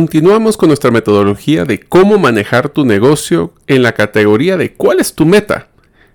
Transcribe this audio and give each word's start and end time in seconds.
Continuamos 0.00 0.56
con 0.56 0.68
nuestra 0.68 0.90
metodología 0.90 1.66
de 1.66 1.78
cómo 1.78 2.18
manejar 2.18 2.70
tu 2.70 2.86
negocio 2.86 3.52
en 3.66 3.82
la 3.82 3.92
categoría 3.92 4.56
de 4.56 4.72
cuál 4.72 4.98
es 4.98 5.14
tu 5.14 5.26
meta, 5.26 5.68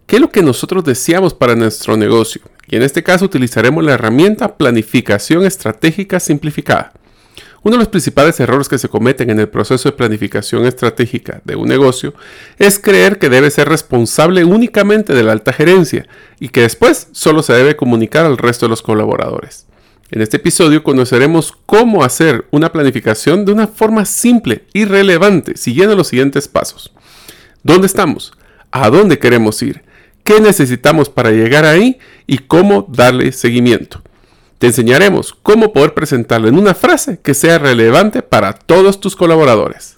qué 0.08 0.16
es 0.16 0.22
lo 0.24 0.32
que 0.32 0.42
nosotros 0.42 0.84
deseamos 0.84 1.36
para 1.36 1.56
nuestro 1.56 1.96
negocio. 1.96 2.42
Y 2.66 2.78
en 2.78 2.82
este 2.82 3.04
caso 3.04 3.26
utilizaremos 3.26 3.84
la 3.84 3.94
herramienta 3.94 4.58
planificación 4.58 5.46
estratégica 5.46 6.20
simplificada. 6.20 6.94
Uno 7.62 7.76
de 7.76 7.82
los 7.82 7.90
principales 7.90 8.40
errores 8.40 8.68
que 8.68 8.80
se 8.80 8.90
cometen 8.90 9.30
en 9.30 9.40
el 9.40 9.50
proceso 9.50 9.88
de 9.88 9.96
planificación 9.96 10.66
estratégica 10.66 11.42
de 11.44 11.56
un 11.56 11.68
negocio 11.68 12.16
es 12.58 12.80
creer 12.80 13.20
que 13.20 13.30
debe 13.30 13.52
ser 13.52 13.70
responsable 13.70 14.46
únicamente 14.46 15.14
de 15.14 15.22
la 15.22 15.34
alta 15.34 15.54
gerencia 15.54 16.08
y 16.40 16.50
que 16.50 16.62
después 16.62 17.10
solo 17.12 17.44
se 17.44 17.54
debe 17.54 17.76
comunicar 17.76 18.26
al 18.26 18.40
resto 18.40 18.66
de 18.66 18.72
los 18.72 18.82
colaboradores. 18.82 19.68
En 20.12 20.22
este 20.22 20.38
episodio 20.38 20.84
conoceremos 20.84 21.52
cómo 21.66 22.04
hacer 22.04 22.46
una 22.52 22.72
planificación 22.72 23.44
de 23.44 23.52
una 23.52 23.66
forma 23.66 24.06
simple 24.06 24.66
y 24.72 24.86
relevante, 24.86 25.58
siguiendo 25.58 25.96
los 25.96 26.10
siguientes 26.10 26.48
pasos. 26.48 26.92
¿Dónde 27.64 27.88
estamos? 27.88 28.32
¿A 28.70 28.92
dónde 28.92 29.18
queremos 29.18 29.60
ir? 29.64 29.82
¿Qué 30.24 30.40
necesitamos 30.40 31.10
para 31.10 31.32
llegar 31.32 31.66
ahí? 31.66 31.98
Y 32.28 32.38
cómo 32.38 32.86
darle 32.88 33.32
seguimiento. 33.32 34.04
Te 34.60 34.68
enseñaremos 34.68 35.34
cómo 35.34 35.74
poder 35.74 35.96
presentarlo 35.96 36.48
en 36.50 36.60
una 36.60 36.76
frase 36.76 37.20
que 37.22 37.34
sea 37.34 37.58
relevante 37.58 38.22
para 38.22 38.54
todos 38.54 39.00
tus 39.00 39.16
colaboradores. 39.16 39.98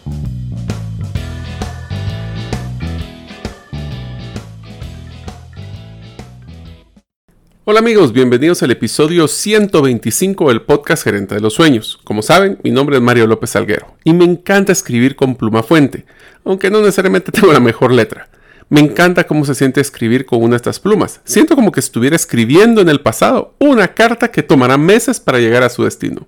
Hola 7.63 7.77
amigos, 7.77 8.11
bienvenidos 8.11 8.63
al 8.63 8.71
episodio 8.71 9.27
125 9.27 10.47
del 10.47 10.63
podcast 10.63 11.03
Gerente 11.03 11.35
de 11.35 11.41
los 11.41 11.53
Sueños. 11.53 11.99
Como 12.03 12.23
saben, 12.23 12.57
mi 12.63 12.71
nombre 12.71 12.95
es 12.95 13.03
Mario 13.03 13.27
López 13.27 13.51
Salguero 13.51 13.97
y 14.03 14.13
me 14.13 14.25
encanta 14.25 14.71
escribir 14.71 15.15
con 15.15 15.35
pluma 15.35 15.61
fuente, 15.61 16.07
aunque 16.43 16.71
no 16.71 16.79
necesariamente 16.79 17.31
tengo 17.39 17.53
la 17.53 17.59
mejor 17.59 17.91
letra. 17.91 18.29
Me 18.69 18.79
encanta 18.79 19.27
cómo 19.27 19.45
se 19.45 19.53
siente 19.53 19.79
escribir 19.79 20.25
con 20.25 20.41
una 20.41 20.53
de 20.53 20.55
estas 20.55 20.79
plumas. 20.79 21.21
Siento 21.23 21.53
como 21.55 21.71
que 21.71 21.81
estuviera 21.81 22.15
escribiendo 22.15 22.81
en 22.81 22.89
el 22.89 22.99
pasado 22.99 23.53
una 23.59 23.89
carta 23.89 24.31
que 24.31 24.41
tomará 24.41 24.79
meses 24.79 25.19
para 25.19 25.37
llegar 25.37 25.61
a 25.61 25.69
su 25.69 25.83
destino. 25.83 26.25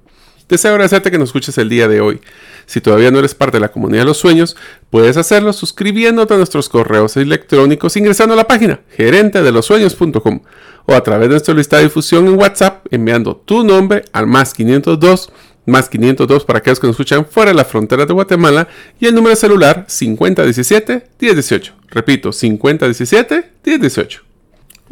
Deseo 0.50 0.72
agradecerte 0.72 1.12
que 1.12 1.18
nos 1.18 1.30
escuches 1.30 1.58
el 1.58 1.70
día 1.70 1.88
de 1.88 2.02
hoy. 2.02 2.22
Si 2.66 2.82
todavía 2.82 3.12
no 3.12 3.20
eres 3.20 3.36
parte 3.36 3.58
de 3.58 3.62
la 3.62 3.72
comunidad 3.72 4.02
de 4.02 4.08
los 4.08 4.18
sueños, 4.18 4.56
puedes 4.90 5.18
hacerlo 5.18 5.54
suscribiéndote 5.54 6.34
a 6.34 6.38
nuestros 6.38 6.70
correos 6.70 7.18
electrónicos 7.18 7.98
ingresando 7.98 8.34
a 8.34 8.38
la 8.38 8.48
página 8.48 8.82
gerentedelosueños.com 8.96 10.42
o 10.86 10.94
a 10.94 11.04
través 11.04 11.30
de 11.30 11.34
nuestra 11.34 11.54
lista 11.54 11.78
de 11.78 11.84
difusión 11.84 12.28
en 12.28 12.38
WhatsApp 12.38 12.86
enviando 12.92 13.36
tu 13.36 13.64
nombre 13.64 14.04
al 14.12 14.28
más 14.28 14.54
502 14.54 15.32
más 15.66 15.90
502 15.90 16.46
para 16.46 16.60
aquellos 16.60 16.80
que 16.80 16.88
nos 16.88 16.96
escuchan 16.96 17.26
fuera 17.26 17.52
de 17.52 17.56
la 17.56 17.66
frontera 17.66 18.06
de 18.06 18.14
Guatemala 18.14 18.68
y 19.00 19.06
el 19.06 19.16
número 19.16 19.30
de 19.30 19.38
celular 19.38 19.86
5017 19.88 21.08
1018. 21.20 21.74
Repito, 21.90 22.32
5017 22.32 23.52
1018. 23.66 24.23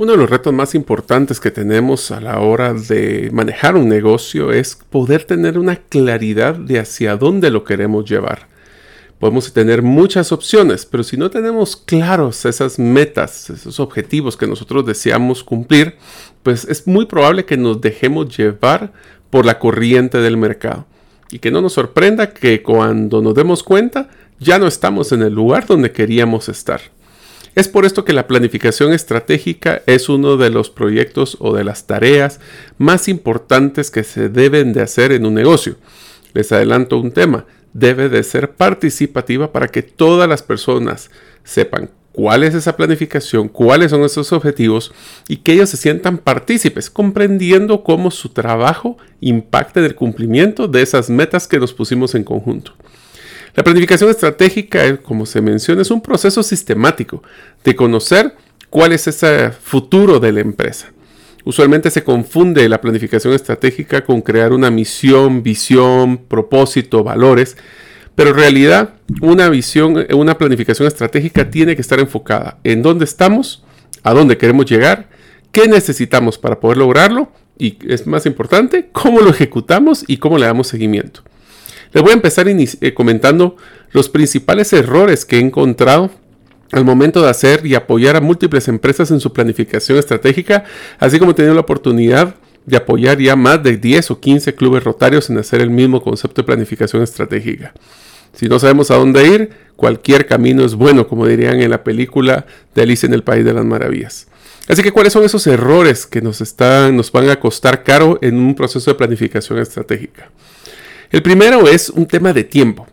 Uno 0.02 0.14
de 0.14 0.18
los 0.18 0.32
retos 0.32 0.52
más 0.52 0.74
importantes 0.74 1.40
que 1.40 1.52
tenemos 1.52 2.10
a 2.10 2.20
la 2.20 2.40
hora 2.40 2.74
de 2.74 3.30
manejar 3.32 3.76
un 3.76 3.88
negocio 3.88 4.52
es 4.52 4.76
poder 4.90 5.26
tener 5.26 5.60
una 5.60 5.76
claridad 5.76 6.56
de 6.56 6.80
hacia 6.80 7.18
dónde 7.18 7.52
lo 7.52 7.64
queremos 7.64 8.09
llevar. 8.09 8.48
Podemos 9.20 9.53
tener 9.53 9.84
muchas 9.84 10.31
opciones, 10.31 10.88
pero 10.88 11.03
si 11.03 11.18
no 11.18 11.30
tenemos 11.30 11.75
claros 11.75 12.46
esas 12.46 12.80
metas, 12.80 13.52
esos 13.52 13.80
objetivos 13.80 14.36
que 14.36 14.48
nosotros 14.48 14.88
deseamos 14.88 15.44
cumplir, 15.44 15.98
pues 16.42 16.66
es 16.66 16.88
muy 16.88 17.06
probable 17.06 17.46
que 17.46 17.58
nos 17.58 17.80
dejemos 17.80 18.36
llevar 18.36 18.94
por 19.30 19.46
la 19.46 19.59
corriente 19.59 20.18
del 20.18 20.36
mercado. 20.36 20.88
Y 21.30 21.38
que 21.38 21.52
no 21.52 21.62
nos 21.62 21.74
sorprenda 21.74 22.34
que 22.34 22.64
cuando 22.64 23.22
nos 23.22 23.36
demos 23.36 23.62
cuenta 23.62 24.09
ya 24.40 24.58
no 24.58 24.66
estamos 24.66 25.12
en 25.12 25.22
el 25.22 25.36
lugar 25.36 25.68
donde 25.68 25.92
queríamos 25.92 26.50
estar. 26.50 26.81
Es 27.53 27.67
por 27.67 27.85
esto 27.85 28.06
que 28.06 28.13
la 28.13 28.28
planificación 28.28 28.94
estratégica 28.94 29.81
es 29.85 30.07
uno 30.07 30.38
de 30.38 30.50
los 30.50 30.69
proyectos 30.69 31.35
o 31.41 31.53
de 31.53 31.66
las 31.66 31.85
tareas 31.85 32.39
más 32.78 33.09
importantes 33.09 33.91
que 33.91 34.06
se 34.06 34.29
deben 34.29 34.72
de 34.72 34.81
hacer 34.81 35.12
en 35.12 35.25
un 35.25 35.34
negocio. 35.34 35.75
Les 36.34 36.53
adelanto 36.53 36.97
un 36.97 37.12
tema, 37.12 37.45
debe 37.73 38.07
de 38.07 38.23
ser 38.23 38.51
participativa 38.51 39.51
para 39.51 39.67
que 39.67 39.84
todas 39.84 40.29
las 40.29 40.44
personas 40.44 41.12
sepan 41.44 41.89
cuál 42.13 42.44
es 42.44 42.56
esa 42.56 42.78
planificación, 42.78 43.50
cuáles 43.50 43.91
son 43.91 44.03
esos 44.03 44.31
objetivos 44.31 44.94
y 45.28 45.38
que 45.38 45.51
ellos 45.51 45.69
se 45.69 45.78
sientan 45.78 46.19
partícipes, 46.19 46.89
comprendiendo 46.89 47.83
cómo 47.83 48.12
su 48.12 48.29
trabajo 48.29 48.97
impacta 49.19 49.81
en 49.81 49.88
el 49.88 49.95
cumplimiento 49.95 50.69
de 50.69 50.81
esas 50.81 51.09
metas 51.09 51.50
que 51.50 51.59
nos 51.59 51.73
pusimos 51.73 52.16
en 52.16 52.23
conjunto. 52.23 52.73
La 53.56 53.63
planificación 53.63 54.09
estratégica, 54.09 54.97
como 54.97 55.25
se 55.25 55.41
menciona, 55.41 55.81
es 55.81 55.91
un 55.91 56.01
proceso 56.01 56.41
sistemático 56.41 57.22
de 57.63 57.75
conocer 57.75 58.35
cuál 58.69 58.94
es 58.94 59.07
ese 59.07 59.51
futuro 59.51 60.19
de 60.19 60.31
la 60.31 60.39
empresa. 60.39 60.91
Usualmente 61.44 61.89
se 61.89 62.03
confunde 62.03 62.69
la 62.69 62.79
planificación 62.79 63.34
estratégica 63.34 64.06
con 64.06 64.22
crear 64.22 64.53
una 64.53 64.72
misión, 64.72 65.44
visión, 65.44 66.17
propósito, 66.17 67.03
valores, 67.03 67.57
pero 68.16 68.29
en 68.29 68.35
realidad 68.35 68.94
una 69.22 69.50
visión, 69.50 70.06
una 70.13 70.38
planificación 70.38 70.88
estratégica 70.88 71.50
tiene 71.50 71.75
que 71.75 71.81
estar 71.81 72.00
enfocada 72.00 72.59
en 72.63 72.81
dónde 72.81 73.06
estamos, 73.06 73.63
a 74.03 74.13
dónde 74.13 74.38
queremos 74.38 74.66
llegar, 74.66 75.09
qué 75.51 75.68
necesitamos 75.68 76.38
para 76.38 76.59
poder 76.59 76.78
lograrlo 76.78 77.31
y 77.57 77.78
es 77.88 78.07
más 78.07 78.25
importante, 78.25 78.89
cómo 78.91 79.19
lo 79.19 79.29
ejecutamos 79.29 80.06
y 80.07 80.18
cómo 80.18 80.38
le 80.38 80.45
damos 80.45 80.68
seguimiento. 80.68 81.23
Les 81.94 82.02
voy 82.02 82.12
a 82.12 82.16
empezar 82.16 82.47
eh, 82.47 82.94
comentando 82.94 83.57
los 83.91 84.09
principales 84.09 84.72
errores 84.74 85.25
que 85.25 85.38
he 85.38 85.40
encontrado 85.40 86.12
al 86.72 86.85
momento 86.85 87.22
de 87.22 87.29
hacer 87.29 87.66
y 87.66 87.75
apoyar 87.75 88.16
a 88.16 88.22
múltiples 88.22 88.68
empresas 88.68 89.12
en 89.12 89.19
su 89.19 89.34
planificación 89.34 89.97
estratégica, 89.97 90.63
así 91.00 91.19
como 91.19 91.31
he 91.31 91.34
tenido 91.34 91.53
la 91.53 91.62
oportunidad 91.62 92.35
de 92.66 92.78
apoyar 92.78 93.18
ya 93.18 93.35
más 93.35 93.62
de 93.62 93.78
10 93.78 94.12
o 94.12 94.19
15 94.19 94.56
clubes 94.56 94.84
rotarios 94.84 95.30
en 95.30 95.38
hacer 95.38 95.62
el 95.62 95.69
mismo 95.69 96.01
concepto 96.01 96.41
de 96.41 96.46
planificación 96.46 97.03
estratégica. 97.03 97.74
Si 98.34 98.47
no 98.47 98.59
sabemos 98.59 98.91
a 98.91 98.96
dónde 98.96 99.28
ir, 99.28 99.50
cualquier 99.75 100.25
camino 100.25 100.63
es 100.63 100.75
bueno, 100.75 101.07
como 101.07 101.28
dirían 101.28 101.62
en 101.62 101.69
la 101.69 101.84
película 101.84 102.46
de 102.74 102.84
Alice 102.84 103.06
en 103.06 103.13
el 103.13 103.24
País 103.24 103.44
de 103.44 103.53
las 103.53 103.66
Maravillas. 103.66 104.28
Así 104.69 104.84
que, 104.84 104.91
¿cuáles 104.91 105.12
son 105.12 105.25
esos 105.25 105.46
errores 105.47 106.06
que 106.06 106.22
nos, 106.22 106.40
están, 106.40 106.96
nos 106.96 107.12
van 107.12 107.30
a 107.30 107.40
costar 107.40 107.84
caro 107.84 108.19
en 108.22 108.38
un 108.38 108.56
proceso 108.56 108.91
de 108.91 108.96
planificación 108.96 109.59
estratégica? 109.59 110.30
El 111.12 111.22
primero 111.22 111.68
es 111.68 111.90
un 111.90 112.06
tema 112.06 112.32
de 112.32 112.46
tiempo. 112.46 112.88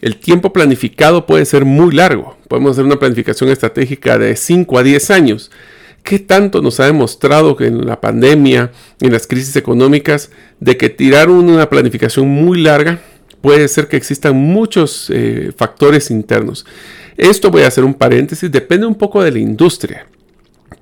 El 0.00 0.16
tiempo 0.16 0.52
planificado 0.52 1.26
puede 1.26 1.44
ser 1.44 1.64
muy 1.64 1.92
largo. 1.92 2.36
Podemos 2.48 2.72
hacer 2.72 2.84
una 2.84 3.00
planificación 3.00 3.50
estratégica 3.50 4.16
de 4.16 4.36
5 4.36 4.78
a 4.78 4.82
10 4.84 5.10
años. 5.10 5.50
¿Qué 6.04 6.20
tanto 6.20 6.62
nos 6.62 6.78
ha 6.78 6.86
demostrado 6.86 7.56
que 7.56 7.66
en 7.66 7.84
la 7.84 8.00
pandemia, 8.00 8.70
en 9.00 9.12
las 9.12 9.26
crisis 9.26 9.56
económicas, 9.56 10.30
de 10.60 10.76
que 10.76 10.88
tirar 10.88 11.30
una 11.30 11.68
planificación 11.68 12.28
muy 12.28 12.60
larga 12.60 13.00
puede 13.40 13.66
ser 13.66 13.88
que 13.88 13.96
existan 13.96 14.36
muchos 14.36 15.10
eh, 15.12 15.50
factores 15.56 16.12
internos? 16.12 16.66
Esto 17.16 17.50
voy 17.50 17.62
a 17.62 17.68
hacer 17.68 17.82
un 17.82 17.94
paréntesis, 17.94 18.52
depende 18.52 18.86
un 18.86 18.94
poco 18.94 19.22
de 19.22 19.32
la 19.32 19.38
industria. 19.38 20.06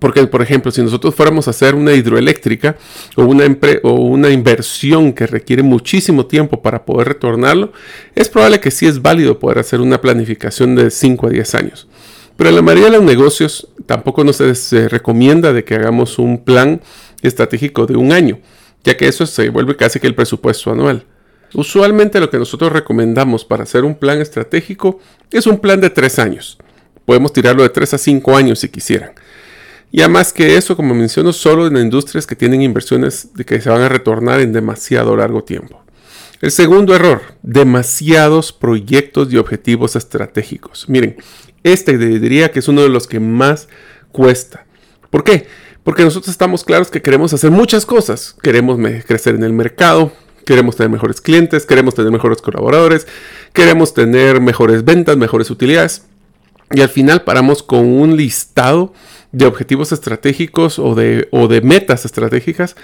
Porque, 0.03 0.27
por 0.27 0.43
ejemplo, 0.43 0.73
si 0.73 0.83
nosotros 0.83 1.15
fuéramos 1.15 1.47
a 1.47 1.51
hacer 1.51 1.77
una 1.77 1.93
hidroeléctrica 1.93 2.77
o 3.15 3.23
una, 3.23 4.31
inversión 4.31 5.13
que 5.13 5.29
requiere 5.29 5.63
muchísimo 5.63 6.27
tiempo 6.27 6.61
para 6.61 6.85
poder 6.85 7.07
retornarlo, 7.07 7.73
es 8.17 8.29
probable 8.29 8.59
que 8.59 8.73
sí 8.73 8.85
es 8.85 9.01
válido 9.01 9.39
poder 9.39 9.61
hacer 9.61 9.81
una 9.81 10.01
planificación 10.01 10.75
de 10.75 10.91
5 10.91 11.29
a 11.29 11.31
10 11.31 11.55
años. 11.55 11.89
Pero 12.37 12.51
en 12.51 12.57
la 12.57 12.63
mayoría 12.63 12.87
de 12.87 12.97
los 12.97 13.05
negocios 13.05 13.69
tampoco 13.87 14.25
nos 14.25 14.39
se 14.39 14.89
recomienda 14.89 15.53
de 15.53 15.63
que 15.63 15.77
hagamos 15.77 16.19
un 16.19 16.43
plan 16.43 16.81
estratégico 17.23 17.87
de 17.87 17.95
un 17.95 18.11
año, 18.11 18.41
ya 18.83 18.97
que 18.97 19.07
eso 19.07 19.25
se 19.25 19.51
vuelve 19.51 19.77
casi 19.77 20.01
que 20.01 20.09
el 20.09 20.17
presupuesto 20.17 20.73
anual. 20.73 21.07
Usualmente 21.55 22.19
lo 22.19 22.29
que 22.29 22.39
nosotros 22.39 22.73
recomendamos 22.73 23.45
para 23.45 23.63
hacer 23.63 23.85
un 23.85 23.95
plan 23.95 24.21
estratégico 24.21 24.99
es 25.31 25.47
un 25.47 25.61
plan 25.61 25.81
de 25.81 25.91
3 25.91 26.19
años. 26.19 26.59
Podemos 27.05 27.33
tirarlo 27.33 27.63
de 27.63 27.69
3 27.69 27.95
a 27.95 27.99
5 27.99 28.37
años 28.37 28.59
si 28.59 28.69
quisieran. 28.69 29.13
Y 29.93 30.01
además 30.01 30.33
que 30.33 30.57
eso, 30.57 30.75
como 30.75 30.95
menciono, 30.95 31.35
solo 31.35 31.67
en 31.67 31.77
industrias 31.77 32.27
que 32.27 32.35
tienen 32.35 32.63
inversiones 32.63 33.29
que 33.47 33.61
se 33.61 33.69
van 33.69 33.83
a 33.83 33.91
retornar 33.91 34.41
en 34.41 34.53
demasiado 34.53 35.15
largo 35.15 35.45
tiempo. 35.45 35.83
El 36.41 36.51
segundo 36.51 36.95
error, 36.95 37.21
demasiados 37.43 38.55
proyectos 38.55 39.31
y 39.33 39.37
objetivos 39.37 39.95
estratégicos. 39.95 40.89
Miren, 40.89 41.17
este 41.63 41.99
diría 41.99 42.51
que 42.51 42.61
es 42.61 42.69
uno 42.69 42.83
de 42.83 42.89
los 42.89 43.07
que 43.07 43.21
más 43.21 43.69
cuesta. 44.11 44.65
¿Por 45.11 45.25
qué? 45.25 45.47
Porque 45.85 46.05
nosotros 46.05 46.31
estamos 46.31 46.65
claros 46.65 46.91
que 46.91 47.03
queremos 47.03 47.35
hacer 47.35 47.51
muchas 47.51 47.85
cosas. 47.85 48.35
Queremos 48.43 48.79
crecer 49.07 49.35
en 49.35 49.45
el 49.45 49.53
mercado, 49.53 50.11
queremos 50.47 50.75
tener 50.75 50.91
mejores 50.91 51.21
clientes, 51.21 51.67
queremos 51.67 51.95
tener 51.95 52.11
mejores 52.11 52.41
colaboradores, 52.41 53.07
queremos 53.53 53.93
tener 53.93 54.41
mejores 54.41 54.85
ventas, 54.85 55.19
mejores 55.19 55.51
utilidades. 55.51 56.07
Y 56.71 56.81
al 56.81 56.89
final 56.89 57.23
paramos 57.25 57.63
con 57.63 57.87
un 57.87 58.17
listado 58.17 58.95
de 59.33 59.47
objetivos 59.47 59.93
estratégicos 59.93 60.79
o 60.79 60.95
de, 60.95 61.29
o 61.31 61.49
de 61.49 61.61
metas 61.63 62.05
estratégicas 62.05 62.77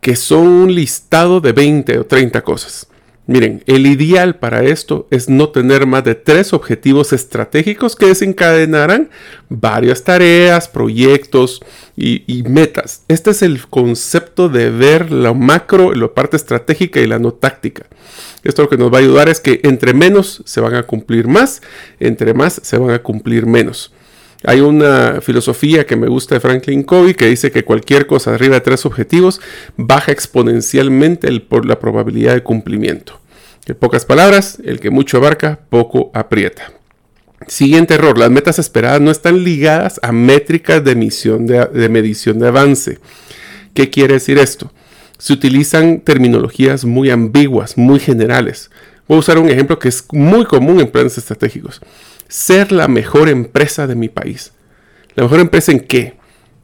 que 0.00 0.16
son 0.16 0.46
un 0.46 0.74
listado 0.74 1.40
de 1.40 1.52
20 1.52 1.98
o 1.98 2.04
30 2.04 2.42
cosas. 2.42 2.88
Miren, 3.28 3.62
el 3.66 3.86
ideal 3.86 4.34
para 4.40 4.64
esto 4.64 5.06
es 5.12 5.28
no 5.28 5.50
tener 5.50 5.86
más 5.86 6.02
de 6.02 6.16
tres 6.16 6.52
objetivos 6.52 7.12
estratégicos 7.12 7.94
que 7.94 8.06
desencadenarán 8.06 9.10
varias 9.48 10.02
tareas, 10.02 10.66
proyectos 10.66 11.60
y, 11.96 12.42
metas. 12.48 13.04
Este 13.06 13.30
es 13.30 13.42
el 13.42 13.64
concepto 13.68 14.48
de 14.48 14.70
ver 14.70 15.12
lo 15.12 15.36
macro, 15.36 15.94
la 15.94 16.12
parte 16.12 16.36
estratégica 16.36 16.98
y 17.00 17.06
la 17.06 17.20
no 17.20 17.32
táctica. 17.32 17.86
Esto 18.42 18.62
lo 18.62 18.68
que 18.68 18.76
nos 18.76 18.92
va 18.92 18.96
a 18.96 19.02
ayudar 19.02 19.28
es 19.28 19.38
que 19.38 19.60
entre 19.62 19.94
menos 19.94 20.42
se 20.44 20.60
van 20.60 20.74
a 20.74 20.82
cumplir 20.82 21.28
más, 21.28 21.62
entre 22.00 22.34
más 22.34 22.60
se 22.64 22.76
van 22.76 22.90
a 22.90 23.02
cumplir 23.04 23.46
menos. 23.46 23.92
Hay 24.44 24.60
una 24.60 25.20
filosofía 25.20 25.86
que 25.86 25.96
me 25.96 26.08
gusta 26.08 26.34
de 26.34 26.40
Franklin 26.40 26.82
Covey 26.82 27.14
que 27.14 27.26
dice 27.26 27.50
que 27.50 27.64
cualquier 27.64 28.06
cosa 28.06 28.34
arriba 28.34 28.56
de 28.56 28.60
tres 28.60 28.84
objetivos 28.84 29.40
baja 29.76 30.10
exponencialmente 30.10 31.28
por 31.40 31.64
la 31.64 31.78
probabilidad 31.78 32.34
de 32.34 32.42
cumplimiento. 32.42 33.20
En 33.66 33.76
pocas 33.76 34.04
palabras, 34.04 34.58
el 34.64 34.80
que 34.80 34.90
mucho 34.90 35.18
abarca, 35.18 35.60
poco 35.70 36.10
aprieta. 36.14 36.72
Siguiente 37.46 37.94
error, 37.94 38.18
las 38.18 38.30
metas 38.30 38.58
esperadas 38.58 39.00
no 39.00 39.10
están 39.10 39.44
ligadas 39.44 40.00
a 40.02 40.10
métricas 40.10 40.82
de, 40.84 40.94
de 40.94 41.88
medición 41.88 42.38
de 42.38 42.48
avance. 42.48 42.98
¿Qué 43.74 43.90
quiere 43.90 44.14
decir 44.14 44.38
esto? 44.38 44.72
Se 45.18 45.32
utilizan 45.32 46.00
terminologías 46.00 46.84
muy 46.84 47.10
ambiguas, 47.10 47.78
muy 47.78 48.00
generales. 48.00 48.70
Voy 49.06 49.16
a 49.16 49.20
usar 49.20 49.38
un 49.38 49.48
ejemplo 49.48 49.78
que 49.78 49.88
es 49.88 50.04
muy 50.10 50.44
común 50.44 50.80
en 50.80 50.90
planes 50.90 51.16
estratégicos 51.18 51.80
ser 52.32 52.72
la 52.72 52.88
mejor 52.88 53.28
empresa 53.28 53.86
de 53.86 53.94
mi 53.94 54.08
país. 54.08 54.52
¿La 55.14 55.22
mejor 55.24 55.40
empresa 55.40 55.70
en 55.70 55.80
qué? 55.80 56.14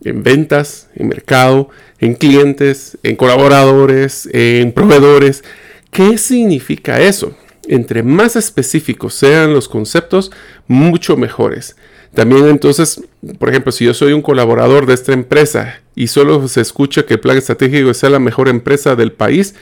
En 0.02 0.22
ventas, 0.22 0.88
en 0.94 1.08
mercado, 1.08 1.68
en 1.98 2.14
clientes, 2.14 2.96
en 3.02 3.16
colaboradores, 3.16 4.30
en 4.32 4.72
proveedores. 4.72 5.44
¿Qué 5.90 6.16
significa 6.16 7.02
eso? 7.02 7.36
Entre 7.68 8.02
más 8.02 8.34
específicos 8.34 9.12
sean 9.12 9.52
los 9.52 9.68
conceptos, 9.68 10.32
mucho 10.68 11.18
mejores. 11.18 11.76
También 12.14 12.46
entonces, 12.46 13.02
por 13.38 13.50
ejemplo, 13.50 13.70
si 13.70 13.84
yo 13.84 13.92
soy 13.92 14.14
un 14.14 14.22
colaborador 14.22 14.86
de 14.86 14.94
esta 14.94 15.12
empresa 15.12 15.82
y 15.94 16.06
solo 16.06 16.48
se 16.48 16.62
escucha 16.62 17.04
que 17.04 17.14
el 17.14 17.20
plan 17.20 17.36
estratégico 17.36 17.92
sea 17.92 18.08
la 18.08 18.18
mejor 18.18 18.48
empresa 18.48 18.96
del 18.96 19.12
país, 19.12 19.54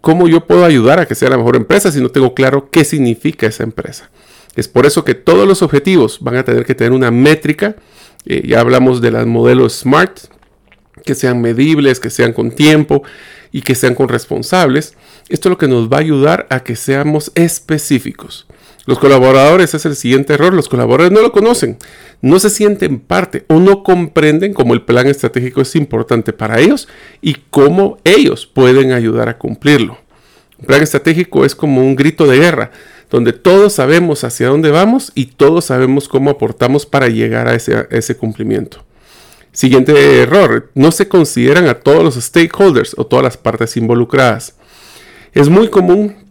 ¿cómo 0.00 0.28
yo 0.28 0.46
puedo 0.46 0.64
ayudar 0.64 0.98
a 0.98 1.04
que 1.04 1.14
sea 1.14 1.28
la 1.28 1.36
mejor 1.36 1.56
empresa 1.56 1.92
si 1.92 2.00
no 2.00 2.08
tengo 2.08 2.32
claro 2.32 2.70
qué 2.70 2.84
significa 2.86 3.46
esa 3.46 3.64
empresa? 3.64 4.08
Es 4.54 4.68
por 4.68 4.86
eso 4.86 5.04
que 5.04 5.14
todos 5.14 5.48
los 5.48 5.62
objetivos 5.62 6.18
van 6.20 6.36
a 6.36 6.44
tener 6.44 6.64
que 6.64 6.74
tener 6.74 6.92
una 6.92 7.10
métrica. 7.10 7.76
Eh, 8.26 8.42
ya 8.46 8.60
hablamos 8.60 9.00
de 9.00 9.10
los 9.10 9.26
modelos 9.26 9.74
SMART, 9.80 10.20
que 11.04 11.14
sean 11.14 11.40
medibles, 11.40 12.00
que 12.00 12.10
sean 12.10 12.32
con 12.32 12.50
tiempo 12.50 13.02
y 13.50 13.62
que 13.62 13.74
sean 13.74 13.94
con 13.94 14.08
responsables. 14.08 14.94
Esto 15.28 15.48
es 15.48 15.50
lo 15.50 15.58
que 15.58 15.68
nos 15.68 15.90
va 15.90 15.96
a 15.96 16.00
ayudar 16.00 16.46
a 16.50 16.60
que 16.60 16.76
seamos 16.76 17.32
específicos. 17.34 18.46
Los 18.84 18.98
colaboradores 18.98 19.74
es 19.74 19.86
el 19.86 19.94
siguiente 19.94 20.34
error. 20.34 20.52
Los 20.52 20.68
colaboradores 20.68 21.12
no 21.12 21.22
lo 21.22 21.32
conocen, 21.32 21.78
no 22.20 22.38
se 22.40 22.50
sienten 22.50 22.98
parte 22.98 23.44
o 23.48 23.60
no 23.60 23.82
comprenden 23.82 24.54
cómo 24.54 24.74
el 24.74 24.82
plan 24.82 25.06
estratégico 25.06 25.62
es 25.62 25.76
importante 25.76 26.32
para 26.32 26.60
ellos 26.60 26.88
y 27.20 27.36
cómo 27.50 27.98
ellos 28.04 28.46
pueden 28.46 28.92
ayudar 28.92 29.28
a 29.28 29.38
cumplirlo. 29.38 29.98
Un 30.58 30.66
plan 30.66 30.82
estratégico 30.82 31.44
es 31.44 31.54
como 31.54 31.80
un 31.80 31.96
grito 31.96 32.26
de 32.26 32.38
guerra 32.38 32.70
donde 33.12 33.34
todos 33.34 33.74
sabemos 33.74 34.24
hacia 34.24 34.48
dónde 34.48 34.70
vamos 34.70 35.12
y 35.14 35.26
todos 35.26 35.66
sabemos 35.66 36.08
cómo 36.08 36.30
aportamos 36.30 36.86
para 36.86 37.08
llegar 37.08 37.46
a 37.46 37.54
ese, 37.54 38.16
cumplimiento. 38.16 38.82
Siguiente 39.52 40.22
error, 40.22 40.70
no 40.74 40.90
se 40.92 41.08
consideran 41.08 41.68
a 41.68 41.74
todos 41.74 42.02
los 42.02 42.14
stakeholders 42.14 42.94
o 42.96 43.04
todas 43.04 43.22
las 43.22 43.36
partes 43.36 43.76
involucradas. 43.76 44.54
Es 45.34 45.50
muy 45.50 45.68
común 45.68 46.21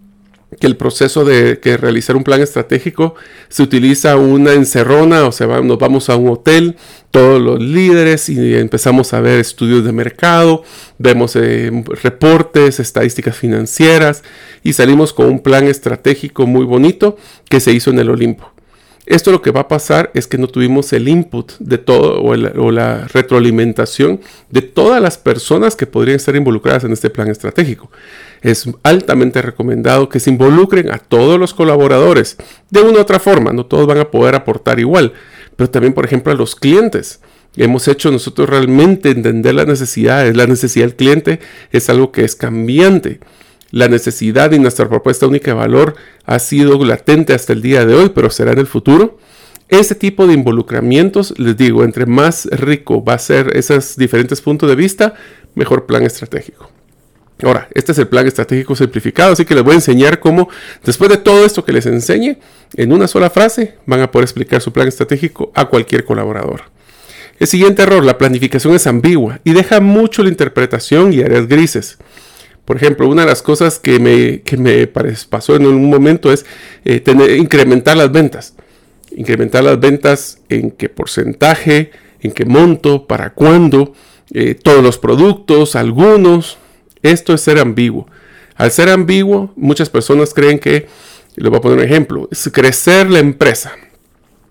que 0.59 0.67
el 0.67 0.75
proceso 0.75 1.23
de 1.23 1.59
que 1.59 1.77
realizar 1.77 2.15
un 2.15 2.23
plan 2.23 2.41
estratégico 2.41 3.15
se 3.47 3.63
utiliza 3.63 4.17
una 4.17 4.53
encerrona, 4.53 5.25
o 5.25 5.31
sea, 5.31 5.47
nos 5.61 5.77
vamos 5.77 6.09
a 6.09 6.17
un 6.17 6.29
hotel, 6.29 6.75
todos 7.09 7.41
los 7.41 7.61
líderes 7.61 8.29
y 8.29 8.55
empezamos 8.55 9.13
a 9.13 9.21
ver 9.21 9.39
estudios 9.39 9.83
de 9.85 9.91
mercado, 9.91 10.63
vemos 10.97 11.35
eh, 11.35 11.71
reportes, 12.03 12.79
estadísticas 12.79 13.35
financieras 13.35 14.23
y 14.63 14.73
salimos 14.73 15.13
con 15.13 15.27
un 15.27 15.39
plan 15.39 15.67
estratégico 15.67 16.45
muy 16.45 16.65
bonito 16.65 17.17
que 17.49 17.59
se 17.59 17.71
hizo 17.71 17.91
en 17.91 17.99
el 17.99 18.09
Olimpo. 18.09 18.51
Esto 19.05 19.31
lo 19.31 19.41
que 19.41 19.51
va 19.51 19.61
a 19.61 19.67
pasar 19.67 20.11
es 20.13 20.27
que 20.27 20.37
no 20.37 20.47
tuvimos 20.47 20.93
el 20.93 21.07
input 21.07 21.53
de 21.59 21.77
todo 21.77 22.21
o, 22.21 22.31
o, 22.31 22.71
la 22.71 23.07
retroalimentación 23.07 24.21
de 24.49 24.61
todas 24.61 25.01
las 25.01 25.17
personas 25.17 25.75
que 25.75 25.87
podrían 25.87 26.17
estar 26.17 26.35
involucradas 26.35 26.83
en 26.83 26.91
este 26.93 27.09
plan 27.09 27.27
estratégico 27.27 27.89
es 28.41 28.67
altamente 28.83 29.41
recomendado 29.41 30.09
que 30.09 30.19
se 30.19 30.31
involucren 30.31 30.91
a 30.91 30.97
todos 30.97 31.39
los 31.39 31.53
colaboradores 31.53 32.37
de 32.69 32.81
una 32.81 32.99
u 32.99 33.01
otra 33.01 33.19
forma. 33.19 33.53
No 33.53 33.65
todos 33.65 33.87
van 33.87 33.99
a 33.99 34.09
poder 34.09 34.35
aportar 34.35 34.79
igual, 34.79 35.13
pero 35.55 35.69
también, 35.69 35.93
por 35.93 36.05
ejemplo, 36.05 36.31
a 36.31 36.35
los 36.35 36.55
clientes. 36.55 37.21
Hemos 37.55 37.87
hecho 37.87 38.11
nosotros 38.11 38.49
realmente 38.49 39.11
entender 39.11 39.53
las 39.53 39.67
necesidades. 39.67 40.35
La 40.35 40.47
necesidad 40.47 40.85
del 40.85 40.95
cliente 40.95 41.39
es 41.71 41.89
algo 41.89 42.11
que 42.11 42.23
es 42.23 42.35
cambiante. 42.35 43.19
La 43.71 43.87
necesidad 43.87 44.51
y 44.51 44.59
nuestra 44.59 44.89
propuesta 44.89 45.27
única 45.27 45.51
de 45.51 45.57
valor 45.57 45.95
ha 46.25 46.39
sido 46.39 46.83
latente 46.83 47.33
hasta 47.33 47.53
el 47.53 47.61
día 47.61 47.85
de 47.85 47.95
hoy, 47.95 48.11
pero 48.13 48.29
será 48.29 48.51
en 48.51 48.59
el 48.59 48.67
futuro. 48.67 49.17
Ese 49.69 49.95
tipo 49.95 50.27
de 50.27 50.33
involucramientos, 50.33 51.33
les 51.39 51.55
digo, 51.55 51.85
entre 51.85 52.05
más 52.05 52.45
rico 52.51 53.03
va 53.03 53.13
a 53.13 53.19
ser 53.19 53.55
esos 53.55 53.95
diferentes 53.95 54.41
puntos 54.41 54.67
de 54.67 54.75
vista, 54.75 55.13
mejor 55.55 55.85
plan 55.85 56.03
estratégico. 56.03 56.69
Ahora, 57.41 57.69
este 57.73 57.93
es 57.93 57.97
el 57.97 58.07
plan 58.07 58.27
estratégico 58.27 58.75
simplificado, 58.75 59.31
así 59.31 59.45
que 59.45 59.55
les 59.55 59.63
voy 59.63 59.71
a 59.71 59.75
enseñar 59.75 60.19
cómo, 60.19 60.49
después 60.83 61.09
de 61.09 61.17
todo 61.17 61.45
esto 61.45 61.63
que 61.63 61.71
les 61.71 61.85
enseñe, 61.85 62.37
en 62.75 62.93
una 62.93 63.07
sola 63.07 63.29
frase 63.29 63.75
van 63.85 64.01
a 64.01 64.11
poder 64.11 64.25
explicar 64.25 64.61
su 64.61 64.73
plan 64.73 64.89
estratégico 64.89 65.51
a 65.55 65.65
cualquier 65.65 66.03
colaborador. 66.03 66.63
El 67.39 67.47
siguiente 67.47 67.81
error, 67.81 68.03
la 68.03 68.17
planificación 68.17 68.75
es 68.75 68.85
ambigua 68.85 69.39
y 69.43 69.53
deja 69.53 69.79
mucho 69.79 70.21
la 70.21 70.29
interpretación 70.29 71.13
y 71.13 71.21
áreas 71.21 71.47
grises. 71.47 71.97
Por 72.65 72.77
ejemplo, 72.77 73.07
una 73.07 73.23
de 73.23 73.27
las 73.27 73.41
cosas 73.41 73.79
que 73.79 73.99
me, 73.99 74.43
me 74.57 74.87
pasó 74.87 75.55
en 75.55 75.65
un 75.65 75.89
momento 75.89 76.31
es 76.31 76.45
eh, 76.85 76.99
tener, 76.99 77.31
incrementar 77.31 77.97
las 77.97 78.11
ventas. 78.11 78.53
Incrementar 79.15 79.63
las 79.63 79.79
ventas 79.79 80.39
en 80.47 80.71
qué 80.71 80.87
porcentaje, 80.87 81.91
en 82.21 82.31
qué 82.31 82.45
monto, 82.45 83.07
para 83.07 83.33
cuándo, 83.33 83.93
eh, 84.33 84.55
todos 84.55 84.83
los 84.83 84.97
productos, 84.97 85.75
algunos, 85.75 86.57
esto 87.01 87.33
es 87.33 87.41
ser 87.41 87.59
ambiguo. 87.59 88.07
Al 88.55 88.71
ser 88.71 88.89
ambiguo, 88.89 89.51
muchas 89.55 89.89
personas 89.89 90.33
creen 90.33 90.59
que, 90.59 90.87
les 91.35 91.49
voy 91.49 91.57
a 91.57 91.61
poner 91.61 91.79
un 91.79 91.83
ejemplo, 91.83 92.29
es 92.31 92.49
crecer 92.53 93.09
la 93.09 93.19
empresa. 93.19 93.73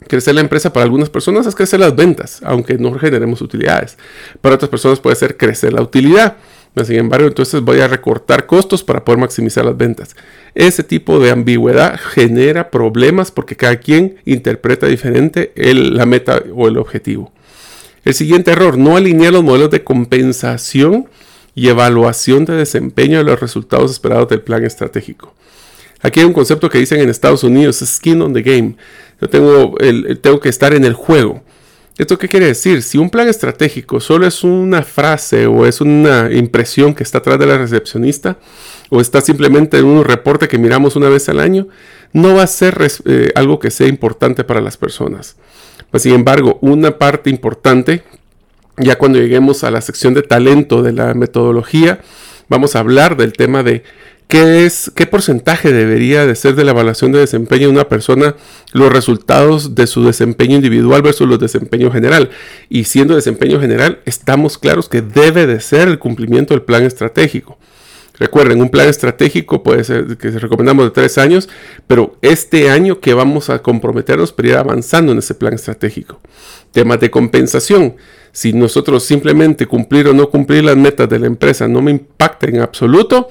Crecer 0.08 0.34
la 0.34 0.40
empresa 0.40 0.72
para 0.72 0.84
algunas 0.84 1.08
personas 1.08 1.46
es 1.46 1.54
crecer 1.54 1.78
las 1.78 1.94
ventas, 1.94 2.40
aunque 2.42 2.76
no 2.76 2.92
generemos 2.98 3.40
utilidades. 3.40 3.96
Para 4.40 4.56
otras 4.56 4.68
personas 4.68 4.98
puede 4.98 5.14
ser 5.16 5.36
crecer 5.36 5.72
la 5.72 5.82
utilidad. 5.82 6.36
Sin 6.84 6.96
embargo, 6.96 7.26
entonces 7.26 7.60
voy 7.60 7.80
a 7.80 7.88
recortar 7.88 8.46
costos 8.46 8.84
para 8.84 9.04
poder 9.04 9.18
maximizar 9.18 9.64
las 9.64 9.76
ventas. 9.76 10.14
Ese 10.54 10.82
tipo 10.82 11.18
de 11.18 11.30
ambigüedad 11.30 11.98
genera 11.98 12.70
problemas 12.70 13.30
porque 13.30 13.56
cada 13.56 13.76
quien 13.76 14.16
interpreta 14.24 14.86
diferente 14.86 15.52
la 15.56 16.06
meta 16.06 16.42
o 16.54 16.68
el 16.68 16.78
objetivo. 16.78 17.32
El 18.04 18.14
siguiente 18.14 18.52
error, 18.52 18.78
no 18.78 18.96
alinear 18.96 19.32
los 19.32 19.44
modelos 19.44 19.70
de 19.70 19.84
compensación 19.84 21.08
y 21.54 21.68
evaluación 21.68 22.44
de 22.44 22.54
desempeño 22.54 23.18
de 23.18 23.24
los 23.24 23.40
resultados 23.40 23.90
esperados 23.90 24.28
del 24.28 24.40
plan 24.40 24.64
estratégico. 24.64 25.34
Aquí 26.00 26.20
hay 26.20 26.26
un 26.26 26.32
concepto 26.32 26.70
que 26.70 26.78
dicen 26.78 27.00
en 27.00 27.10
Estados 27.10 27.44
Unidos, 27.44 27.82
skin 27.84 28.22
on 28.22 28.32
the 28.32 28.42
game. 28.42 28.76
Yo 29.20 29.28
tengo, 29.28 29.76
el, 29.80 30.18
tengo 30.20 30.40
que 30.40 30.48
estar 30.48 30.72
en 30.72 30.84
el 30.84 30.94
juego. 30.94 31.42
¿Esto 32.00 32.16
qué 32.16 32.28
quiere 32.28 32.46
decir? 32.46 32.82
Si 32.82 32.96
un 32.96 33.10
plan 33.10 33.28
estratégico 33.28 34.00
solo 34.00 34.26
es 34.26 34.42
una 34.42 34.82
frase 34.82 35.44
o 35.44 35.66
es 35.66 35.82
una 35.82 36.32
impresión 36.32 36.94
que 36.94 37.02
está 37.02 37.18
atrás 37.18 37.38
de 37.38 37.44
la 37.44 37.58
recepcionista 37.58 38.38
o 38.88 39.02
está 39.02 39.20
simplemente 39.20 39.76
en 39.76 39.84
un 39.84 40.02
reporte 40.02 40.48
que 40.48 40.56
miramos 40.56 40.96
una 40.96 41.10
vez 41.10 41.28
al 41.28 41.40
año, 41.40 41.68
no 42.14 42.34
va 42.34 42.44
a 42.44 42.46
ser 42.46 42.78
eh, 43.04 43.32
algo 43.34 43.58
que 43.58 43.70
sea 43.70 43.86
importante 43.86 44.44
para 44.44 44.62
las 44.62 44.78
personas. 44.78 45.36
Pues, 45.90 46.04
sin 46.04 46.14
embargo, 46.14 46.58
una 46.62 46.96
parte 46.96 47.28
importante 47.28 48.02
ya 48.78 48.96
cuando 48.96 49.18
lleguemos 49.18 49.62
a 49.62 49.70
la 49.70 49.82
sección 49.82 50.14
de 50.14 50.22
talento 50.22 50.82
de 50.82 50.94
la 50.94 51.12
metodología, 51.12 52.00
vamos 52.48 52.76
a 52.76 52.78
hablar 52.78 53.18
del 53.18 53.34
tema 53.34 53.62
de 53.62 53.82
¿Qué, 54.30 54.64
es, 54.64 54.92
¿Qué 54.94 55.06
porcentaje 55.06 55.72
debería 55.72 56.24
de 56.24 56.36
ser 56.36 56.54
de 56.54 56.62
la 56.62 56.70
evaluación 56.70 57.10
de 57.10 57.18
desempeño 57.18 57.66
de 57.66 57.72
una 57.72 57.88
persona 57.88 58.36
los 58.72 58.92
resultados 58.92 59.74
de 59.74 59.88
su 59.88 60.04
desempeño 60.04 60.54
individual 60.54 61.02
versus 61.02 61.26
los 61.26 61.40
desempeño 61.40 61.90
general? 61.90 62.30
Y 62.68 62.84
siendo 62.84 63.16
desempeño 63.16 63.60
general, 63.60 63.98
estamos 64.04 64.56
claros 64.56 64.88
que 64.88 65.02
debe 65.02 65.48
de 65.48 65.58
ser 65.58 65.88
el 65.88 65.98
cumplimiento 65.98 66.54
del 66.54 66.62
plan 66.62 66.84
estratégico. 66.84 67.58
Recuerden, 68.20 68.62
un 68.62 68.68
plan 68.68 68.88
estratégico 68.88 69.64
puede 69.64 69.82
ser 69.82 70.16
que 70.16 70.30
recomendamos 70.30 70.84
de 70.84 70.90
tres 70.92 71.18
años, 71.18 71.48
pero 71.88 72.16
este 72.22 72.70
año 72.70 73.00
que 73.00 73.14
vamos 73.14 73.50
a 73.50 73.62
comprometernos 73.62 74.32
para 74.32 74.48
ir 74.48 74.56
avanzando 74.56 75.10
en 75.10 75.18
ese 75.18 75.34
plan 75.34 75.54
estratégico. 75.54 76.20
Temas 76.70 77.00
de 77.00 77.10
compensación. 77.10 77.96
Si 78.30 78.52
nosotros 78.52 79.02
simplemente 79.02 79.66
cumplir 79.66 80.06
o 80.06 80.12
no 80.12 80.30
cumplir 80.30 80.62
las 80.62 80.76
metas 80.76 81.08
de 81.08 81.18
la 81.18 81.26
empresa 81.26 81.66
no 81.66 81.82
me 81.82 81.90
impacta 81.90 82.46
en 82.46 82.60
absoluto, 82.60 83.28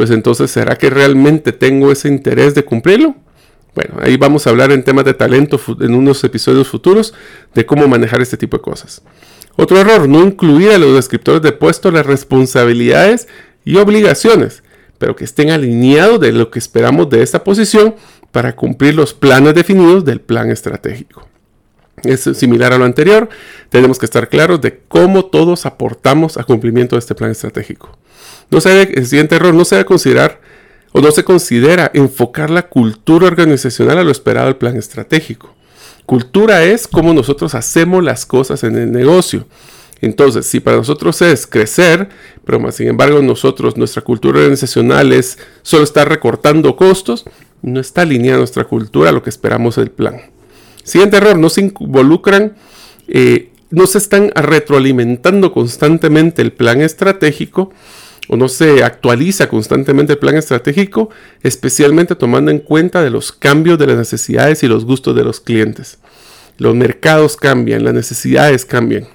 pues 0.00 0.08
entonces 0.08 0.50
¿será 0.50 0.76
que 0.76 0.88
realmente 0.88 1.52
tengo 1.52 1.92
ese 1.92 2.08
interés 2.08 2.54
de 2.54 2.64
cumplirlo? 2.64 3.16
Bueno, 3.74 3.96
ahí 4.00 4.16
vamos 4.16 4.46
a 4.46 4.48
hablar 4.48 4.72
en 4.72 4.82
temas 4.82 5.04
de 5.04 5.12
talento 5.12 5.60
en 5.78 5.94
unos 5.94 6.24
episodios 6.24 6.68
futuros 6.68 7.12
de 7.54 7.66
cómo 7.66 7.86
manejar 7.86 8.22
este 8.22 8.38
tipo 8.38 8.56
de 8.56 8.62
cosas. 8.62 9.02
Otro 9.56 9.76
error, 9.78 10.08
no 10.08 10.24
incluir 10.24 10.70
a 10.70 10.78
los 10.78 10.94
descriptores 10.94 11.42
de 11.42 11.52
puesto 11.52 11.90
las 11.90 12.06
responsabilidades 12.06 13.28
y 13.62 13.76
obligaciones, 13.76 14.62
pero 14.96 15.14
que 15.14 15.24
estén 15.24 15.50
alineados 15.50 16.18
de 16.18 16.32
lo 16.32 16.50
que 16.50 16.60
esperamos 16.60 17.10
de 17.10 17.22
esta 17.22 17.44
posición 17.44 17.94
para 18.32 18.56
cumplir 18.56 18.94
los 18.94 19.12
planes 19.12 19.54
definidos 19.54 20.06
del 20.06 20.22
plan 20.22 20.50
estratégico. 20.50 21.28
Es 22.04 22.22
similar 22.22 22.72
a 22.72 22.78
lo 22.78 22.84
anterior, 22.84 23.28
tenemos 23.68 23.98
que 23.98 24.06
estar 24.06 24.28
claros 24.28 24.60
de 24.60 24.80
cómo 24.88 25.26
todos 25.26 25.66
aportamos 25.66 26.36
a 26.38 26.44
cumplimiento 26.44 26.96
de 26.96 27.00
este 27.00 27.14
plan 27.14 27.30
estratégico. 27.30 27.96
No 28.50 28.60
se 28.60 28.82
el 28.82 29.06
siguiente 29.06 29.36
error, 29.36 29.54
no 29.54 29.64
se 29.64 29.76
debe 29.76 29.86
considerar 29.86 30.40
o 30.92 31.00
no 31.00 31.10
se 31.12 31.24
considera 31.24 31.90
enfocar 31.94 32.50
la 32.50 32.68
cultura 32.68 33.26
organizacional 33.26 33.98
a 33.98 34.04
lo 34.04 34.10
esperado 34.10 34.46
del 34.46 34.56
plan 34.56 34.76
estratégico. 34.76 35.54
Cultura 36.06 36.64
es 36.64 36.88
cómo 36.88 37.14
nosotros 37.14 37.54
hacemos 37.54 38.02
las 38.02 38.26
cosas 38.26 38.64
en 38.64 38.76
el 38.76 38.90
negocio. 38.90 39.46
Entonces, 40.00 40.46
si 40.46 40.60
para 40.60 40.78
nosotros 40.78 41.20
es 41.22 41.46
crecer, 41.46 42.08
pero 42.44 42.72
sin 42.72 42.88
embargo 42.88 43.20
nosotros, 43.20 43.76
nuestra 43.76 44.02
cultura 44.02 44.38
organizacional 44.38 45.12
es 45.12 45.38
solo 45.62 45.84
estar 45.84 46.08
recortando 46.08 46.74
costos, 46.74 47.24
no 47.62 47.80
está 47.80 48.02
alineada 48.02 48.38
nuestra 48.38 48.64
cultura 48.64 49.10
a 49.10 49.12
lo 49.12 49.22
que 49.22 49.30
esperamos 49.30 49.76
del 49.76 49.90
plan. 49.90 50.22
Siguiente 50.82 51.16
error, 51.16 51.38
no 51.38 51.50
se 51.50 51.60
involucran, 51.60 52.54
eh, 53.08 53.50
no 53.70 53.86
se 53.86 53.98
están 53.98 54.30
retroalimentando 54.34 55.52
constantemente 55.52 56.42
el 56.42 56.52
plan 56.52 56.80
estratégico 56.80 57.72
o 58.28 58.36
no 58.36 58.48
se 58.48 58.84
actualiza 58.84 59.48
constantemente 59.48 60.12
el 60.12 60.18
plan 60.18 60.36
estratégico, 60.36 61.10
especialmente 61.42 62.14
tomando 62.14 62.50
en 62.50 62.60
cuenta 62.60 63.02
de 63.02 63.10
los 63.10 63.32
cambios 63.32 63.78
de 63.78 63.88
las 63.88 63.96
necesidades 63.96 64.62
y 64.62 64.68
los 64.68 64.84
gustos 64.84 65.16
de 65.16 65.24
los 65.24 65.40
clientes. 65.40 65.98
Los 66.56 66.74
mercados 66.74 67.36
cambian, 67.36 67.84
las 67.84 67.94
necesidades 67.94 68.64
cambian. 68.64 69.08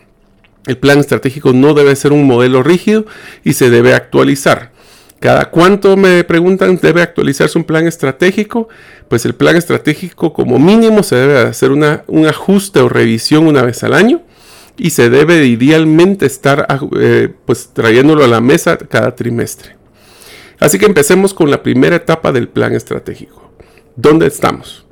El 0.65 0.77
plan 0.77 0.99
estratégico 0.99 1.53
no 1.53 1.73
debe 1.73 1.95
ser 1.95 2.11
un 2.11 2.25
modelo 2.25 2.63
rígido 2.63 3.05
y 3.43 3.53
se 3.53 3.69
debe 3.69 3.93
actualizar. 3.93 4.71
¿Cada 5.19 5.49
cuánto 5.49 5.95
me 5.95 6.23
preguntan 6.23 6.77
debe 6.81 7.01
actualizarse 7.01 7.57
un 7.57 7.63
plan 7.63 7.87
estratégico? 7.87 8.67
Pues 9.09 9.25
el 9.25 9.35
plan 9.35 9.55
estratégico 9.55 10.33
como 10.33 10.57
mínimo 10.59 11.03
se 11.03 11.15
debe 11.15 11.39
hacer 11.39 11.71
una, 11.71 12.03
un 12.07 12.25
ajuste 12.25 12.79
o 12.79 12.89
revisión 12.89 13.47
una 13.47 13.61
vez 13.61 13.83
al 13.83 13.93
año 13.93 14.21
y 14.77 14.89
se 14.89 15.09
debe 15.09 15.45
idealmente 15.45 16.25
estar 16.25 16.67
eh, 16.99 17.29
pues 17.45 17.69
trayéndolo 17.73 18.23
a 18.23 18.27
la 18.27 18.41
mesa 18.41 18.77
cada 18.77 19.15
trimestre. 19.15 19.75
Así 20.59 20.79
que 20.79 20.85
empecemos 20.85 21.33
con 21.33 21.51
la 21.51 21.61
primera 21.63 21.97
etapa 21.97 22.31
del 22.31 22.47
plan 22.47 22.73
estratégico. 22.73 23.51
¿Dónde 23.95 24.27
estamos? 24.27 24.85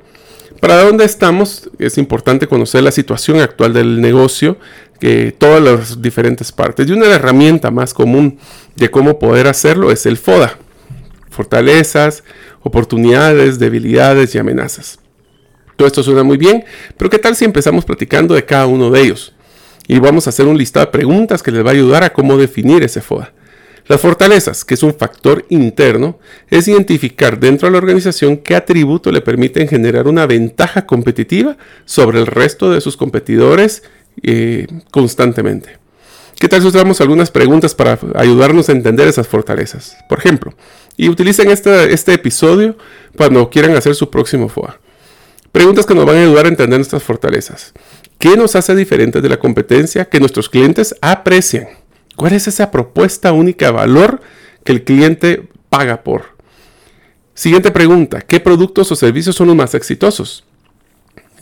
Para 0.60 0.82
dónde 0.82 1.04
estamos 1.04 1.70
es 1.78 1.98
importante 1.98 2.46
conocer 2.46 2.82
la 2.82 2.90
situación 2.90 3.40
actual 3.40 3.72
del 3.74 4.00
negocio, 4.00 4.56
que 4.98 5.34
todas 5.36 5.62
las 5.62 6.00
diferentes 6.00 6.52
partes. 6.52 6.88
Y 6.88 6.92
una 6.92 7.06
herramienta 7.06 7.70
más 7.70 7.92
común 7.92 8.38
de 8.76 8.90
cómo 8.90 9.18
poder 9.18 9.46
hacerlo 9.46 9.90
es 9.90 10.06
el 10.06 10.16
FODA. 10.16 10.56
Fortalezas, 11.28 12.24
oportunidades, 12.64 13.60
debilidades 13.60 14.34
y 14.34 14.38
amenazas. 14.38 14.98
Todo 15.76 15.86
esto 15.86 16.02
suena 16.02 16.24
muy 16.24 16.36
bien, 16.36 16.64
pero 16.96 17.08
¿qué 17.08 17.20
tal 17.20 17.36
si 17.36 17.44
empezamos 17.44 17.84
platicando 17.84 18.34
de 18.34 18.44
cada 18.44 18.66
uno 18.66 18.90
de 18.90 19.00
ellos? 19.00 19.34
y 19.86 19.98
vamos 19.98 20.26
a 20.26 20.30
hacer 20.30 20.46
un 20.46 20.56
listado 20.56 20.86
de 20.86 20.92
preguntas 20.92 21.42
que 21.42 21.50
les 21.50 21.64
va 21.64 21.70
a 21.70 21.74
ayudar 21.74 22.04
a 22.04 22.12
cómo 22.12 22.36
definir 22.36 22.82
ese 22.82 23.00
FODA. 23.00 23.32
Las 23.86 24.00
fortalezas, 24.00 24.64
que 24.64 24.74
es 24.74 24.82
un 24.82 24.94
factor 24.94 25.44
interno, 25.50 26.18
es 26.48 26.68
identificar 26.68 27.38
dentro 27.38 27.68
de 27.68 27.72
la 27.72 27.78
organización 27.78 28.38
qué 28.38 28.56
atributos 28.56 29.12
le 29.12 29.20
permiten 29.20 29.68
generar 29.68 30.08
una 30.08 30.24
ventaja 30.26 30.86
competitiva 30.86 31.58
sobre 31.84 32.18
el 32.18 32.26
resto 32.26 32.72
de 32.72 32.80
sus 32.80 32.96
competidores 32.96 33.82
eh, 34.22 34.66
constantemente. 34.90 35.83
¿Qué 36.38 36.48
tal 36.48 36.60
si 36.60 36.68
usamos 36.68 37.00
algunas 37.00 37.30
preguntas 37.30 37.74
para 37.74 37.98
ayudarnos 38.16 38.68
a 38.68 38.72
entender 38.72 39.06
esas 39.06 39.28
fortalezas? 39.28 39.96
Por 40.08 40.18
ejemplo, 40.18 40.52
y 40.96 41.08
utilicen 41.08 41.50
este, 41.50 42.12
episodio 42.12 42.76
cuando 43.16 43.48
quieran 43.50 43.76
hacer 43.76 43.94
su 43.94 44.10
próximo 44.10 44.48
FOA. 44.48 44.78
Preguntas 45.52 45.86
que 45.86 45.94
nos 45.94 46.04
van 46.04 46.16
a 46.16 46.22
ayudar 46.22 46.46
a 46.46 46.48
entender 46.48 46.78
nuestras 46.78 47.02
fortalezas. 47.02 47.72
¿Qué 48.18 48.36
nos 48.36 48.56
hace 48.56 48.74
diferentes 48.74 49.22
de 49.22 49.28
la 49.28 49.38
competencia 49.38 50.06
que 50.06 50.18
nuestros 50.18 50.48
clientes 50.48 50.94
aprecian? 51.00 51.68
¿Cuál 52.16 52.32
es 52.32 52.48
esa 52.48 52.70
propuesta 52.70 53.32
única 53.32 53.66
de 53.66 53.72
valor 53.72 54.20
que 54.64 54.72
el 54.72 54.82
cliente 54.82 55.48
paga 55.68 56.02
por? 56.02 56.34
Siguiente 57.34 57.70
pregunta, 57.70 58.20
¿qué 58.20 58.40
productos 58.40 58.90
o 58.90 58.96
servicios 58.96 59.36
son 59.36 59.48
los 59.48 59.56
más 59.56 59.74
exitosos? 59.74 60.44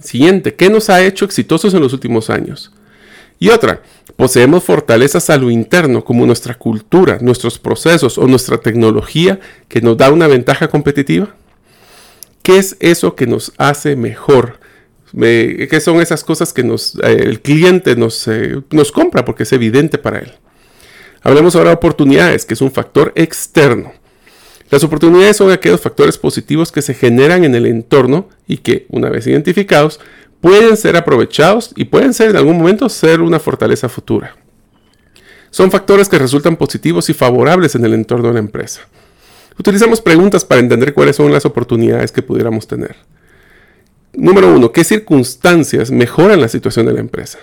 Siguiente, 0.00 0.54
¿qué 0.54 0.68
nos 0.68 0.90
ha 0.90 1.02
hecho 1.02 1.24
exitosos 1.24 1.72
en 1.74 1.80
los 1.80 1.92
últimos 1.92 2.28
años? 2.28 2.72
Y 3.42 3.48
otra, 3.48 3.82
¿poseemos 4.14 4.62
fortalezas 4.62 5.28
a 5.28 5.36
lo 5.36 5.50
interno 5.50 6.04
como 6.04 6.24
nuestra 6.26 6.54
cultura, 6.54 7.18
nuestros 7.20 7.58
procesos 7.58 8.16
o 8.16 8.28
nuestra 8.28 8.58
tecnología 8.58 9.40
que 9.66 9.80
nos 9.80 9.96
da 9.96 10.12
una 10.12 10.28
ventaja 10.28 10.68
competitiva? 10.68 11.34
¿Qué 12.44 12.58
es 12.58 12.76
eso 12.78 13.16
que 13.16 13.26
nos 13.26 13.52
hace 13.58 13.96
mejor 13.96 14.60
¿Qué 15.12 15.80
son 15.84 16.00
esas 16.00 16.22
cosas 16.22 16.52
que 16.52 16.62
eh, 16.62 16.76
el 17.02 17.40
cliente 17.40 17.96
nos, 17.96 18.28
eh, 18.28 18.62
nos 18.70 18.92
compra 18.92 19.24
porque 19.24 19.42
es 19.42 19.52
evidente 19.52 19.98
para 19.98 20.20
él? 20.20 20.32
Hablemos 21.22 21.56
ahora 21.56 21.70
de 21.70 21.76
oportunidades, 21.76 22.46
que 22.46 22.54
es 22.54 22.60
un 22.60 22.70
factor 22.70 23.12
externo. 23.16 23.92
Las 24.70 24.84
oportunidades 24.84 25.36
son 25.36 25.50
aquellos 25.50 25.80
factores 25.80 26.16
positivos 26.16 26.70
que 26.70 26.80
se 26.80 26.94
generan 26.94 27.42
en 27.42 27.56
el 27.56 27.66
entorno 27.66 28.28
y 28.46 28.58
que, 28.58 28.86
una 28.88 29.10
vez 29.10 29.26
identificados, 29.26 29.98
pueden 30.42 30.76
ser 30.76 30.96
aprovechados 30.96 31.70
y 31.76 31.84
pueden 31.84 32.12
ser 32.12 32.30
en 32.30 32.36
algún 32.36 32.58
momento 32.58 32.88
ser 32.88 33.20
una 33.20 33.38
fortaleza 33.38 33.88
futura. 33.88 34.36
Son 35.50 35.70
factores 35.70 36.08
que 36.08 36.18
resultan 36.18 36.56
positivos 36.56 37.08
y 37.08 37.14
favorables 37.14 37.76
en 37.76 37.84
el 37.84 37.94
entorno 37.94 38.28
de 38.28 38.34
la 38.34 38.40
empresa. 38.40 38.80
Utilizamos 39.58 40.00
preguntas 40.00 40.44
para 40.44 40.60
entender 40.60 40.94
cuáles 40.94 41.16
son 41.16 41.32
las 41.32 41.46
oportunidades 41.46 42.10
que 42.10 42.22
pudiéramos 42.22 42.66
tener. 42.66 42.96
Número 44.14 44.52
uno, 44.52 44.72
¿qué 44.72 44.82
circunstancias 44.82 45.92
mejoran 45.92 46.40
la 46.40 46.48
situación 46.48 46.86
de 46.86 46.92
la 46.92 47.00
empresa? 47.00 47.38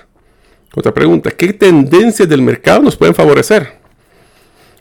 Otra 0.75 0.93
pregunta, 0.93 1.31
¿qué 1.31 1.53
tendencias 1.53 2.27
del 2.27 2.41
mercado 2.41 2.81
nos 2.81 2.97
pueden 2.97 3.15
favorecer? 3.15 3.79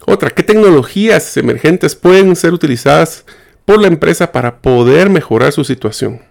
Otra, 0.06 0.30
¿qué 0.30 0.42
tecnologías 0.42 1.36
emergentes 1.36 1.94
pueden 1.94 2.34
ser 2.34 2.52
utilizadas 2.52 3.24
por 3.64 3.80
la 3.80 3.86
empresa 3.86 4.32
para 4.32 4.60
poder 4.60 5.08
mejorar 5.08 5.52
su 5.52 5.62
situación? 5.62 6.27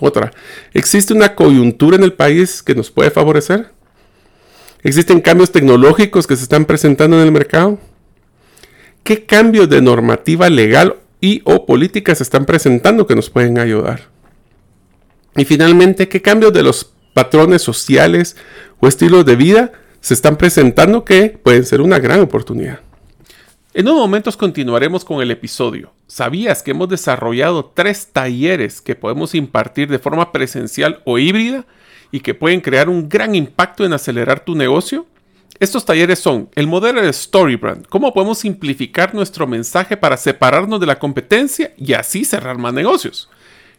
Otra, 0.00 0.32
¿existe 0.72 1.14
una 1.14 1.34
coyuntura 1.34 1.96
en 1.96 2.02
el 2.02 2.12
país 2.12 2.62
que 2.62 2.74
nos 2.74 2.90
puede 2.90 3.10
favorecer? 3.10 3.70
¿Existen 4.82 5.20
cambios 5.20 5.52
tecnológicos 5.52 6.26
que 6.26 6.36
se 6.36 6.42
están 6.42 6.64
presentando 6.64 7.16
en 7.20 7.26
el 7.26 7.32
mercado? 7.32 7.78
¿Qué 9.04 9.24
cambios 9.24 9.68
de 9.68 9.80
normativa 9.80 10.48
legal 10.50 10.96
y 11.20 11.40
o 11.44 11.66
política 11.66 12.14
se 12.14 12.24
están 12.24 12.46
presentando 12.46 13.06
que 13.06 13.14
nos 13.14 13.30
pueden 13.30 13.58
ayudar? 13.58 14.08
Y 15.36 15.44
finalmente, 15.44 16.08
¿qué 16.08 16.20
cambios 16.20 16.52
de 16.52 16.62
los 16.62 16.92
patrones 17.14 17.62
sociales 17.62 18.36
o 18.80 18.88
estilos 18.88 19.24
de 19.24 19.36
vida 19.36 19.72
se 20.00 20.14
están 20.14 20.36
presentando 20.36 21.04
que 21.04 21.38
pueden 21.42 21.64
ser 21.64 21.80
una 21.80 21.98
gran 21.98 22.20
oportunidad? 22.20 22.80
En 23.74 23.88
unos 23.88 24.00
momentos 24.00 24.36
continuaremos 24.36 25.02
con 25.02 25.22
el 25.22 25.30
episodio. 25.30 25.94
¿Sabías 26.06 26.62
que 26.62 26.72
hemos 26.72 26.90
desarrollado 26.90 27.72
tres 27.74 28.08
talleres 28.12 28.82
que 28.82 28.94
podemos 28.94 29.34
impartir 29.34 29.88
de 29.88 29.98
forma 29.98 30.30
presencial 30.30 31.00
o 31.06 31.18
híbrida 31.18 31.64
y 32.10 32.20
que 32.20 32.34
pueden 32.34 32.60
crear 32.60 32.90
un 32.90 33.08
gran 33.08 33.34
impacto 33.34 33.86
en 33.86 33.94
acelerar 33.94 34.44
tu 34.44 34.54
negocio? 34.54 35.06
Estos 35.58 35.86
talleres 35.86 36.18
son 36.18 36.50
el 36.54 36.66
modelo 36.66 37.00
de 37.00 37.10
Storybrand, 37.10 37.86
cómo 37.86 38.12
podemos 38.12 38.40
simplificar 38.40 39.14
nuestro 39.14 39.46
mensaje 39.46 39.96
para 39.96 40.18
separarnos 40.18 40.78
de 40.78 40.86
la 40.86 40.98
competencia 40.98 41.72
y 41.78 41.94
así 41.94 42.26
cerrar 42.26 42.58
más 42.58 42.74
negocios. 42.74 43.30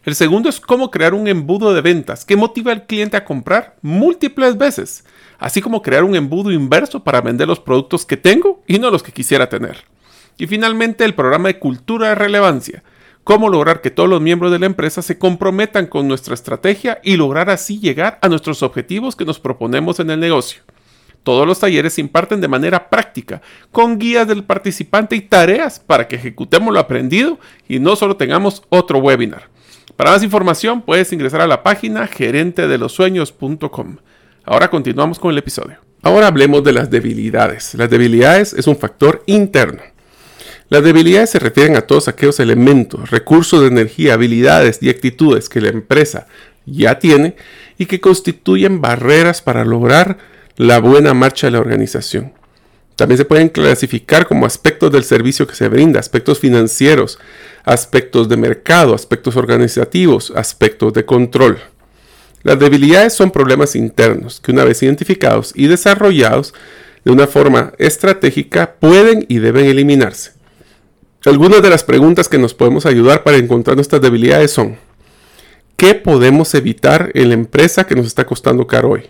El 0.04 0.16
segundo 0.16 0.48
es 0.48 0.58
cómo 0.58 0.90
crear 0.90 1.14
un 1.14 1.28
embudo 1.28 1.72
de 1.72 1.82
ventas 1.82 2.24
que 2.24 2.36
motiva 2.36 2.72
al 2.72 2.86
cliente 2.86 3.16
a 3.16 3.24
comprar 3.24 3.76
múltiples 3.80 4.58
veces, 4.58 5.04
así 5.44 5.60
como 5.60 5.82
crear 5.82 6.04
un 6.04 6.16
embudo 6.16 6.50
inverso 6.50 7.04
para 7.04 7.20
vender 7.20 7.46
los 7.46 7.60
productos 7.60 8.06
que 8.06 8.16
tengo 8.16 8.62
y 8.66 8.78
no 8.78 8.90
los 8.90 9.02
que 9.02 9.12
quisiera 9.12 9.50
tener. 9.50 9.84
Y 10.38 10.46
finalmente 10.46 11.04
el 11.04 11.12
programa 11.12 11.48
de 11.48 11.58
cultura 11.58 12.08
de 12.08 12.14
relevancia. 12.14 12.82
Cómo 13.24 13.50
lograr 13.50 13.82
que 13.82 13.90
todos 13.90 14.08
los 14.08 14.22
miembros 14.22 14.52
de 14.52 14.58
la 14.58 14.64
empresa 14.64 15.02
se 15.02 15.18
comprometan 15.18 15.86
con 15.86 16.08
nuestra 16.08 16.32
estrategia 16.32 16.98
y 17.04 17.18
lograr 17.18 17.50
así 17.50 17.78
llegar 17.78 18.18
a 18.22 18.30
nuestros 18.30 18.62
objetivos 18.62 19.16
que 19.16 19.26
nos 19.26 19.38
proponemos 19.38 20.00
en 20.00 20.08
el 20.08 20.18
negocio. 20.18 20.62
Todos 21.22 21.46
los 21.46 21.60
talleres 21.60 21.92
se 21.92 22.00
imparten 22.00 22.40
de 22.40 22.48
manera 22.48 22.88
práctica, 22.88 23.42
con 23.70 23.98
guías 23.98 24.26
del 24.26 24.44
participante 24.44 25.14
y 25.14 25.20
tareas 25.20 25.78
para 25.78 26.08
que 26.08 26.16
ejecutemos 26.16 26.72
lo 26.72 26.80
aprendido 26.80 27.38
y 27.68 27.80
no 27.80 27.96
solo 27.96 28.16
tengamos 28.16 28.62
otro 28.70 28.98
webinar. 28.98 29.50
Para 29.94 30.12
más 30.12 30.22
información 30.22 30.80
puedes 30.80 31.12
ingresar 31.12 31.42
a 31.42 31.46
la 31.46 31.62
página 31.62 32.06
gerentedelosueños.com. 32.06 33.98
Ahora 34.46 34.68
continuamos 34.68 35.18
con 35.18 35.30
el 35.30 35.38
episodio. 35.38 35.78
Ahora 36.02 36.26
hablemos 36.26 36.62
de 36.62 36.74
las 36.74 36.90
debilidades. 36.90 37.74
Las 37.74 37.88
debilidades 37.88 38.52
es 38.52 38.66
un 38.66 38.76
factor 38.76 39.22
interno. 39.24 39.80
Las 40.68 40.82
debilidades 40.82 41.30
se 41.30 41.38
refieren 41.38 41.76
a 41.76 41.82
todos 41.82 42.08
aquellos 42.08 42.40
elementos, 42.40 43.10
recursos 43.10 43.62
de 43.62 43.68
energía, 43.68 44.14
habilidades 44.14 44.78
y 44.82 44.90
actitudes 44.90 45.48
que 45.48 45.62
la 45.62 45.68
empresa 45.68 46.26
ya 46.66 46.98
tiene 46.98 47.36
y 47.78 47.86
que 47.86 48.00
constituyen 48.00 48.82
barreras 48.82 49.40
para 49.40 49.64
lograr 49.64 50.18
la 50.56 50.78
buena 50.78 51.14
marcha 51.14 51.46
de 51.46 51.52
la 51.52 51.60
organización. 51.60 52.34
También 52.96 53.18
se 53.18 53.24
pueden 53.24 53.48
clasificar 53.48 54.26
como 54.26 54.44
aspectos 54.44 54.92
del 54.92 55.04
servicio 55.04 55.46
que 55.46 55.54
se 55.54 55.68
brinda, 55.68 56.00
aspectos 56.00 56.38
financieros, 56.38 57.18
aspectos 57.64 58.28
de 58.28 58.36
mercado, 58.36 58.94
aspectos 58.94 59.36
organizativos, 59.36 60.32
aspectos 60.36 60.92
de 60.92 61.06
control. 61.06 61.58
Las 62.44 62.58
debilidades 62.58 63.14
son 63.14 63.30
problemas 63.30 63.74
internos 63.74 64.38
que 64.38 64.52
una 64.52 64.64
vez 64.64 64.82
identificados 64.82 65.52
y 65.56 65.66
desarrollados 65.66 66.52
de 67.02 67.10
una 67.10 67.26
forma 67.26 67.72
estratégica 67.78 68.74
pueden 68.78 69.24
y 69.28 69.38
deben 69.38 69.64
eliminarse. 69.64 70.32
Algunas 71.24 71.62
de 71.62 71.70
las 71.70 71.84
preguntas 71.84 72.28
que 72.28 72.36
nos 72.36 72.52
podemos 72.52 72.84
ayudar 72.84 73.22
para 73.22 73.38
encontrar 73.38 73.76
nuestras 73.76 74.02
debilidades 74.02 74.50
son, 74.50 74.76
¿qué 75.76 75.94
podemos 75.94 76.54
evitar 76.54 77.10
en 77.14 77.28
la 77.28 77.34
empresa 77.34 77.86
que 77.86 77.94
nos 77.94 78.06
está 78.06 78.26
costando 78.26 78.66
caro 78.66 78.90
hoy? 78.90 79.04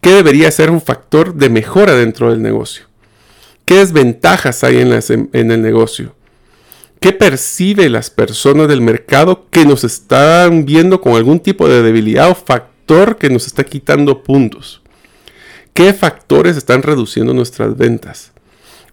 ¿Qué 0.00 0.10
debería 0.10 0.50
ser 0.50 0.70
un 0.70 0.80
factor 0.80 1.34
de 1.34 1.48
mejora 1.48 1.94
dentro 1.94 2.32
del 2.32 2.42
negocio? 2.42 2.86
¿Qué 3.64 3.76
desventajas 3.76 4.64
hay 4.64 4.78
en, 4.78 4.92
en 5.32 5.50
el 5.52 5.62
negocio? 5.62 6.16
¿Qué 7.04 7.12
percibe 7.12 7.90
las 7.90 8.08
personas 8.08 8.66
del 8.66 8.80
mercado 8.80 9.44
que 9.50 9.66
nos 9.66 9.84
están 9.84 10.64
viendo 10.64 11.02
con 11.02 11.12
algún 11.16 11.38
tipo 11.38 11.68
de 11.68 11.82
debilidad 11.82 12.30
o 12.30 12.34
factor 12.34 13.18
que 13.18 13.28
nos 13.28 13.46
está 13.46 13.62
quitando 13.62 14.22
puntos? 14.22 14.80
¿Qué 15.74 15.92
factores 15.92 16.56
están 16.56 16.82
reduciendo 16.82 17.34
nuestras 17.34 17.76
ventas? 17.76 18.32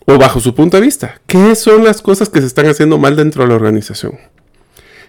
O 0.06 0.18
bajo 0.18 0.42
su 0.42 0.54
punto 0.54 0.76
de 0.76 0.84
vista, 0.84 1.22
¿qué 1.26 1.56
son 1.56 1.86
las 1.86 2.02
cosas 2.02 2.28
que 2.28 2.42
se 2.42 2.48
están 2.48 2.66
haciendo 2.66 2.98
mal 2.98 3.16
dentro 3.16 3.44
de 3.44 3.48
la 3.48 3.56
organización? 3.56 4.20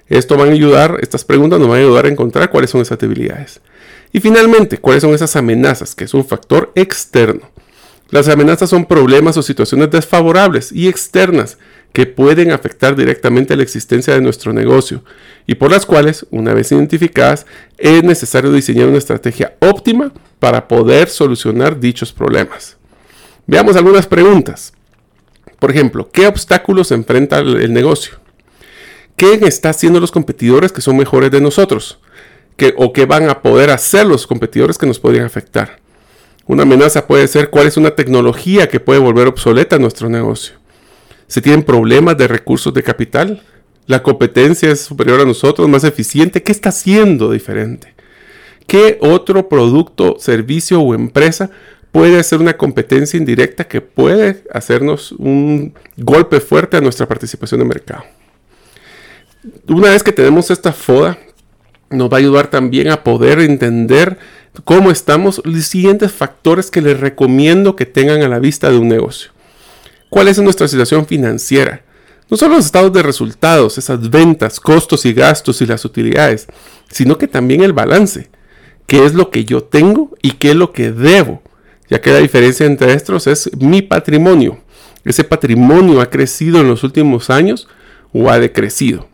Esto 0.06 0.38
va 0.38 0.44
a 0.44 0.50
ayudar, 0.50 0.98
estas 1.02 1.24
preguntas 1.24 1.58
nos 1.58 1.68
van 1.68 1.78
a 1.78 1.82
ayudar 1.82 2.06
a 2.06 2.08
encontrar 2.08 2.50
cuáles 2.50 2.70
son 2.70 2.82
esas 2.82 3.00
debilidades. 3.00 3.60
Y 4.12 4.20
finalmente, 4.20 4.78
¿cuáles 4.78 5.02
son 5.02 5.12
esas 5.12 5.34
amenazas? 5.34 5.96
Que 5.96 6.04
es 6.04 6.14
un 6.14 6.24
factor 6.24 6.70
externo. 6.76 7.50
Las 8.10 8.28
amenazas 8.28 8.70
son 8.70 8.84
problemas 8.84 9.38
o 9.38 9.42
situaciones 9.42 9.90
desfavorables 9.90 10.70
y 10.70 10.86
externas 10.86 11.58
que 11.92 12.06
pueden 12.06 12.50
afectar 12.52 12.96
directamente 12.96 13.56
la 13.56 13.62
existencia 13.62 14.14
de 14.14 14.20
nuestro 14.20 14.52
negocio 14.52 15.04
y 15.46 15.56
por 15.56 15.70
las 15.70 15.86
cuales, 15.86 16.26
una 16.30 16.54
vez 16.54 16.72
identificadas, 16.72 17.46
es 17.78 18.02
necesario 18.02 18.52
diseñar 18.52 18.88
una 18.88 18.98
estrategia 18.98 19.56
óptima 19.60 20.12
para 20.38 20.68
poder 20.68 21.08
solucionar 21.08 21.78
dichos 21.78 22.12
problemas. 22.12 22.76
Veamos 23.46 23.76
algunas 23.76 24.06
preguntas. 24.06 24.72
Por 25.58 25.70
ejemplo, 25.70 26.10
¿qué 26.10 26.26
obstáculos 26.26 26.90
enfrenta 26.92 27.38
el 27.38 27.72
negocio? 27.72 28.20
¿Qué 29.16 29.34
están 29.42 29.70
haciendo 29.70 30.00
los 30.00 30.10
competidores 30.10 30.72
que 30.72 30.80
son 30.80 30.96
mejores 30.96 31.30
de 31.30 31.40
nosotros? 31.40 32.00
o 32.76 32.92
qué 32.92 33.06
van 33.06 33.28
a 33.28 33.42
poder 33.42 33.70
hacer 33.70 34.06
los 34.06 34.26
competidores 34.26 34.78
que 34.78 34.86
nos 34.86 34.98
podrían 35.00 35.24
afectar. 35.24 35.80
Una 36.46 36.62
amenaza 36.62 37.06
puede 37.06 37.26
ser 37.28 37.50
cuál 37.50 37.66
es 37.66 37.76
una 37.76 37.92
tecnología 37.92 38.68
que 38.68 38.80
puede 38.80 39.00
volver 39.00 39.26
obsoleta 39.26 39.78
nuestro 39.78 40.08
negocio. 40.08 40.54
Si 41.32 41.40
tienen 41.40 41.62
problemas 41.62 42.18
de 42.18 42.28
recursos 42.28 42.74
de 42.74 42.82
capital, 42.82 43.42
la 43.86 44.02
competencia 44.02 44.70
es 44.70 44.82
superior 44.82 45.18
a 45.18 45.24
nosotros, 45.24 45.66
más 45.66 45.82
eficiente, 45.82 46.42
¿qué 46.42 46.52
está 46.52 46.68
haciendo 46.68 47.30
diferente? 47.30 47.94
¿Qué 48.66 48.98
otro 49.00 49.48
producto, 49.48 50.16
servicio 50.18 50.82
o 50.82 50.92
empresa 50.92 51.48
puede 51.90 52.20
hacer 52.20 52.38
una 52.38 52.58
competencia 52.58 53.16
indirecta 53.16 53.64
que 53.64 53.80
puede 53.80 54.44
hacernos 54.52 55.12
un 55.12 55.72
golpe 55.96 56.38
fuerte 56.38 56.76
a 56.76 56.82
nuestra 56.82 57.08
participación 57.08 57.60
de 57.60 57.66
mercado? 57.66 58.04
Una 59.68 59.88
vez 59.88 60.02
que 60.02 60.12
tenemos 60.12 60.50
esta 60.50 60.74
foda, 60.74 61.16
nos 61.88 62.12
va 62.12 62.18
a 62.18 62.20
ayudar 62.20 62.48
también 62.48 62.90
a 62.90 63.02
poder 63.02 63.40
entender 63.40 64.18
cómo 64.64 64.90
estamos, 64.90 65.40
los 65.46 65.64
siguientes 65.64 66.12
factores 66.12 66.70
que 66.70 66.82
les 66.82 67.00
recomiendo 67.00 67.74
que 67.74 67.86
tengan 67.86 68.20
a 68.20 68.28
la 68.28 68.38
vista 68.38 68.70
de 68.70 68.76
un 68.76 68.88
negocio. 68.88 69.32
¿Cuál 70.12 70.28
es 70.28 70.38
nuestra 70.38 70.68
situación 70.68 71.06
financiera? 71.06 71.86
No 72.28 72.36
solo 72.36 72.56
los 72.56 72.66
estados 72.66 72.92
de 72.92 73.02
resultados, 73.02 73.78
esas 73.78 74.10
ventas, 74.10 74.60
costos 74.60 75.06
y 75.06 75.14
gastos 75.14 75.62
y 75.62 75.66
las 75.66 75.86
utilidades, 75.86 76.48
sino 76.90 77.16
que 77.16 77.26
también 77.26 77.62
el 77.62 77.72
balance. 77.72 78.28
¿Qué 78.86 79.06
es 79.06 79.14
lo 79.14 79.30
que 79.30 79.46
yo 79.46 79.62
tengo 79.62 80.10
y 80.20 80.32
qué 80.32 80.50
es 80.50 80.56
lo 80.56 80.70
que 80.72 80.92
debo? 80.92 81.40
Ya 81.88 82.02
que 82.02 82.12
la 82.12 82.18
diferencia 82.18 82.66
entre 82.66 82.92
estos 82.92 83.26
es 83.26 83.56
mi 83.58 83.80
patrimonio. 83.80 84.58
¿Ese 85.02 85.24
patrimonio 85.24 86.02
ha 86.02 86.10
crecido 86.10 86.60
en 86.60 86.68
los 86.68 86.84
últimos 86.84 87.30
años 87.30 87.66
o 88.12 88.28
ha 88.28 88.38
decrecido? 88.38 89.08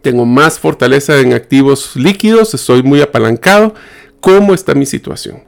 tengo 0.00 0.26
más 0.26 0.60
fortaleza 0.60 1.18
en 1.18 1.32
activos 1.32 1.96
líquidos, 1.96 2.54
estoy 2.54 2.84
muy 2.84 3.00
apalancado. 3.00 3.74
¿Cómo 4.20 4.54
está 4.54 4.76
mi 4.76 4.86
situación? 4.86 5.42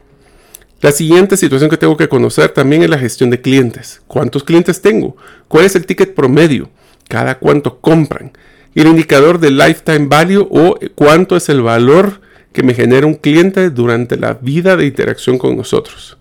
La 0.81 0.93
siguiente 0.93 1.37
situación 1.37 1.71
que 1.71 1.77
tengo 1.77 1.97
que 1.97 2.09
conocer 2.09 2.51
también 2.51 2.83
es 2.83 2.91
la 2.91 2.99
gestión 2.99 3.31
de 3.31 3.41
clientes. 3.41 4.03
¿Cuántos 4.07 4.45
clientes 4.45 4.83
tengo? 4.83 5.17
¿Cuál 5.49 5.65
es 5.65 5.75
el 5.75 5.87
ticket 5.87 6.15
promedio? 6.15 6.71
¿Cada 7.09 7.39
cuánto 7.39 7.81
compran? 7.81 8.33
El 8.75 8.87
indicador 8.87 9.39
de 9.39 9.51
lifetime 9.51 10.07
value 10.07 10.47
o 10.51 10.79
cuánto 10.95 11.37
es 11.37 11.49
el 11.49 11.63
valor 11.63 12.21
que 12.53 12.63
me 12.63 12.75
genera 12.75 13.07
un 13.07 13.15
cliente 13.15 13.71
durante 13.71 14.17
la 14.17 14.35
vida 14.35 14.77
de 14.77 14.87
interacción 14.87 15.39
con 15.39 15.57
nosotros. 15.57 16.19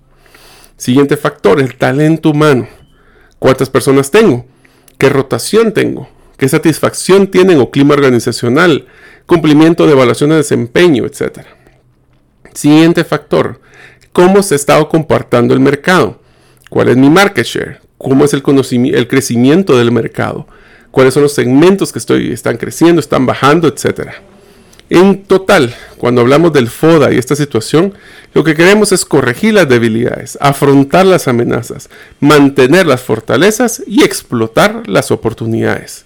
Siguiente 0.78 1.18
factor, 1.18 1.60
el 1.60 1.76
talento 1.76 2.30
humano. 2.30 2.68
¿Cuántas 3.40 3.70
personas 3.70 4.10
tengo? 4.10 4.46
¿Qué 4.98 5.10
rotación 5.10 5.74
tengo? 5.74 6.10
qué 6.38 6.50
satisfacción 6.50 7.28
tienen 7.28 7.60
o 7.60 7.72
clima 7.72 7.94
organizacional, 7.94 8.88
cumplimiento 9.26 9.86
de 9.86 9.94
evaluaciones 9.94 10.36
de 10.36 10.38
desempeño, 10.38 11.06
etc. 11.06 11.40
Siguiente 12.54 13.04
factor, 13.04 13.62
cómo 14.16 14.42
se 14.44 14.54
ha 14.54 14.56
estado 14.56 14.88
comportando 14.88 15.54
el 15.54 15.60
mercado, 15.60 16.22
cuál 16.70 16.88
es 16.88 16.96
mi 16.96 17.10
market 17.10 17.46
share, 17.46 17.82
cómo 17.98 18.24
es 18.24 18.34
el, 18.34 18.42
crecimiento 18.42 19.78
del 19.78 19.92
mercado, 19.92 20.48
cuáles 20.90 21.14
son 21.14 21.24
los 21.24 21.34
segmentos 21.34 21.92
que 21.92 22.00
estoy, 22.00 22.32
están 22.32 22.56
creciendo, 22.56 23.02
están 23.02 23.26
bajando, 23.26 23.68
etc. 23.68 24.12
En 24.90 25.24
total, 25.24 25.76
cuando 25.98 26.22
hablamos 26.22 26.54
del 26.54 26.70
FODA 26.70 27.12
y 27.12 27.18
esta 27.18 27.36
situación, 27.36 27.94
lo 28.34 28.46
que 28.46 28.56
queremos 28.56 28.94
es 28.94 29.04
corregir 29.04 29.54
las 29.54 29.68
debilidades, 29.68 30.38
afrontar 30.40 31.06
las 31.06 31.28
amenazas, 31.28 31.90
mantener 32.22 32.86
las 32.86 33.02
fortalezas 33.02 33.84
y 33.86 34.06
explotar 34.06 34.88
las 34.88 35.12
oportunidades. 35.12 36.06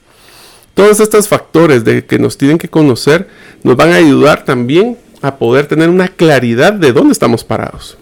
Todos 0.74 1.00
estos 1.00 1.28
factores 1.28 1.84
de 1.84 2.04
que 2.06 2.18
nos 2.18 2.40
tienen 2.40 2.58
que 2.58 2.70
conocer 2.70 3.28
nos 3.62 3.76
van 3.76 3.92
a 3.92 3.98
ayudar 3.98 4.46
también 4.46 4.98
a 5.22 5.38
poder 5.38 5.68
tener 5.68 5.90
una 5.90 6.08
claridad 6.08 6.74
de 6.74 6.94
dónde 6.94 7.14
estamos 7.14 7.44
parados. 7.44 7.98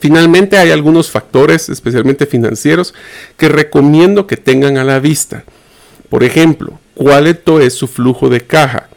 Finalmente 0.00 0.58
hay 0.58 0.70
algunos 0.70 1.10
factores, 1.10 1.68
especialmente 1.68 2.26
financieros, 2.26 2.94
que 3.36 3.48
recomiendo 3.48 4.26
que 4.26 4.36
tengan 4.36 4.76
a 4.76 4.84
la 4.84 4.98
vista. 4.98 5.44
Por 6.08 6.24
ejemplo, 6.24 6.78
cuál 6.94 7.26
es 7.26 7.74
su 7.74 7.86
flujo 7.86 8.28
de 8.28 8.40
caja, 8.40 8.88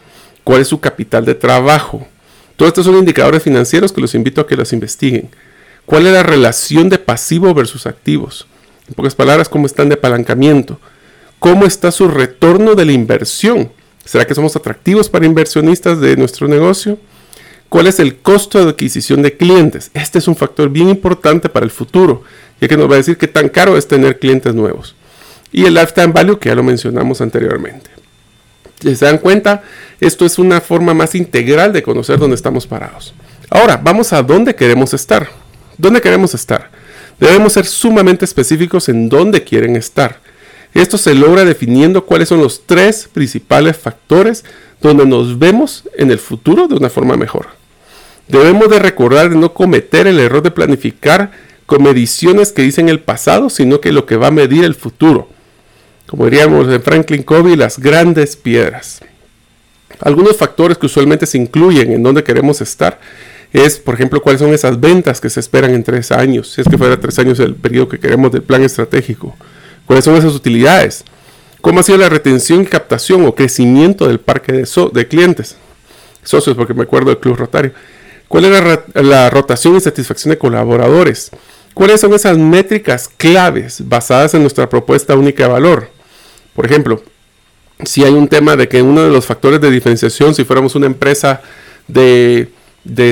cuál 0.43 0.61
es 0.61 0.67
su 0.67 0.79
capital 0.79 1.25
de 1.25 1.35
trabajo. 1.35 2.07
Todos 2.55 2.69
estos 2.69 2.85
son 2.85 2.95
indicadores 2.95 3.43
financieros 3.43 3.91
que 3.91 4.01
los 4.01 4.15
invito 4.15 4.41
a 4.41 4.47
que 4.47 4.55
los 4.55 4.73
investiguen. 4.73 5.29
¿Cuál 5.85 6.07
es 6.07 6.13
la 6.13 6.23
relación 6.23 6.89
de 6.89 6.97
pasivo 6.97 7.53
versus 7.53 7.85
activos? 7.85 8.47
En 8.87 8.95
pocas 8.95 9.13
palabras, 9.15 9.49
cómo 9.49 9.67
están 9.67 9.89
de 9.89 9.95
apalancamiento 9.95 10.79
cómo 11.45 11.65
está 11.65 11.91
su 11.91 12.07
retorno 12.07 12.73
de 12.73 12.85
la 12.85 12.91
inversión. 12.91 13.71
¿Será 14.03 14.25
que 14.25 14.33
somos 14.33 14.55
atractivos 14.55 15.09
para 15.09 15.27
inversionistas 15.27 15.99
de 15.99 16.17
nuestro 16.17 16.47
negocio? 16.47 16.97
¿Cuál 17.69 17.87
es 17.87 17.99
el 17.99 18.17
costo 18.17 18.63
de 18.63 18.69
adquisición 18.71 19.21
de 19.21 19.35
clientes? 19.35 19.91
Este 19.93 20.19
es 20.19 20.27
un 20.27 20.35
factor 20.35 20.69
bien 20.69 20.89
importante 20.89 21.49
para 21.49 21.65
el 21.65 21.71
futuro, 21.71 22.23
ya 22.61 22.67
que 22.67 22.77
nos 22.77 22.89
va 22.89 22.93
a 22.93 22.97
decir 22.97 23.17
qué 23.17 23.27
tan 23.27 23.49
caro 23.49 23.77
es 23.77 23.87
tener 23.87 24.19
clientes 24.19 24.53
nuevos. 24.53 24.95
Y 25.51 25.65
el 25.65 25.73
lifetime 25.73 26.13
value, 26.13 26.39
que 26.39 26.49
ya 26.49 26.55
lo 26.55 26.63
mencionamos 26.63 27.21
anteriormente. 27.21 27.89
Si 28.79 28.95
se 28.95 29.05
dan 29.05 29.17
cuenta, 29.17 29.63
esto 29.99 30.25
es 30.25 30.37
una 30.37 30.61
forma 30.61 30.93
más 30.93 31.15
integral 31.15 31.73
de 31.73 31.81
conocer 31.83 32.19
dónde 32.19 32.35
estamos 32.35 32.67
parados. 32.67 33.13
Ahora, 33.49 33.77
vamos 33.77 34.13
a 34.13 34.21
dónde 34.21 34.55
queremos 34.55 34.93
estar. 34.93 35.29
¿Dónde 35.77 36.01
queremos 36.01 36.33
estar? 36.33 36.69
Debemos 37.19 37.53
ser 37.53 37.65
sumamente 37.65 38.25
específicos 38.25 38.89
en 38.89 39.09
dónde 39.09 39.43
quieren 39.43 39.75
estar. 39.75 40.19
Esto 40.75 40.97
se 40.97 41.15
logra 41.15 41.45
definiendo 41.45 42.05
cuáles 42.05 42.27
son 42.27 42.41
los 42.41 42.63
tres 42.65 43.09
principales 43.11 43.77
factores 43.77 44.43
donde 44.81 45.05
nos 45.05 45.39
vemos 45.39 45.85
en 45.97 46.11
el 46.11 46.19
futuro 46.19 46.67
de 46.67 46.75
una 46.75 46.89
forma 46.89 47.15
mejor. 47.15 47.47
Debemos 48.27 48.69
de 48.69 48.79
recordar 48.79 49.29
de 49.29 49.37
no 49.37 49.53
cometer 49.53 50.05
el 50.05 50.19
error 50.19 50.43
de 50.43 50.51
planificar 50.51 51.31
con 51.65 51.81
mediciones 51.81 52.51
que 52.51 52.61
dicen 52.61 52.89
el 52.89 52.99
pasado, 52.99 53.49
sino 53.49 53.79
que 53.79 53.93
lo 53.93 54.05
que 54.05 54.17
va 54.17 54.27
a 54.27 54.31
medir 54.31 54.65
el 54.65 54.75
futuro. 54.75 55.29
Como 56.07 56.25
diríamos 56.25 56.67
en 56.67 56.81
Franklin 56.81 57.23
Covey, 57.23 57.55
las 57.55 57.79
grandes 57.79 58.35
piedras. 58.35 58.99
Algunos 60.01 60.35
factores 60.35 60.77
que 60.77 60.87
usualmente 60.87 61.25
se 61.25 61.37
incluyen 61.37 61.93
en 61.93 62.03
donde 62.03 62.21
queremos 62.21 62.59
estar 62.59 62.99
es, 63.53 63.79
por 63.79 63.93
ejemplo, 63.93 64.21
cuáles 64.21 64.41
son 64.41 64.53
esas 64.53 64.77
ventas 64.77 65.21
que 65.21 65.29
se 65.29 65.39
esperan 65.39 65.73
en 65.73 65.85
tres 65.85 66.11
años, 66.11 66.49
si 66.51 66.59
es 66.59 66.67
que 66.67 66.77
fuera 66.77 66.99
tres 66.99 67.17
años 67.17 67.39
el 67.39 67.55
periodo 67.55 67.87
que 67.87 67.99
queremos 67.99 68.29
del 68.33 68.43
plan 68.43 68.61
estratégico. 68.61 69.37
¿Cuáles 69.85 70.05
son 70.05 70.15
esas 70.15 70.33
utilidades? 70.33 71.03
¿Cómo 71.61 71.79
ha 71.79 71.83
sido 71.83 71.97
la 71.97 72.09
retención 72.09 72.61
y 72.61 72.65
captación 72.65 73.25
o 73.25 73.33
crecimiento 73.33 74.07
del 74.07 74.19
parque 74.19 74.51
de, 74.51 75.07
clientes? 75.07 75.55
Socios, 76.23 76.55
porque 76.55 76.73
me 76.73 76.83
acuerdo 76.83 77.09
del 77.09 77.19
Club 77.19 77.37
Rotario. 77.37 77.71
¿Cuál 78.27 78.45
es 78.45 78.79
la, 78.93 79.29
rotación 79.29 79.75
y 79.75 79.79
satisfacción 79.79 80.31
de 80.31 80.37
colaboradores? 80.37 81.31
¿Cuáles 81.73 82.01
son 82.01 82.13
esas 82.13 82.37
métricas 82.37 83.09
claves 83.09 83.87
basadas 83.87 84.33
en 84.33 84.41
nuestra 84.41 84.69
propuesta 84.69 85.15
única 85.15 85.43
de 85.43 85.49
valor? 85.49 85.89
Por 86.55 86.65
ejemplo, 86.65 87.03
si 87.83 88.03
hay 88.03 88.13
un 88.13 88.27
tema 88.27 88.55
de 88.55 88.67
que 88.67 88.81
uno 88.81 89.03
de 89.03 89.09
los 89.09 89.25
factores 89.25 89.59
de 89.59 89.69
diferenciación, 89.69 90.33
si 90.33 90.43
fuéramos 90.43 90.75
una 90.75 90.85
empresa 90.85 91.41
de, 91.87 92.49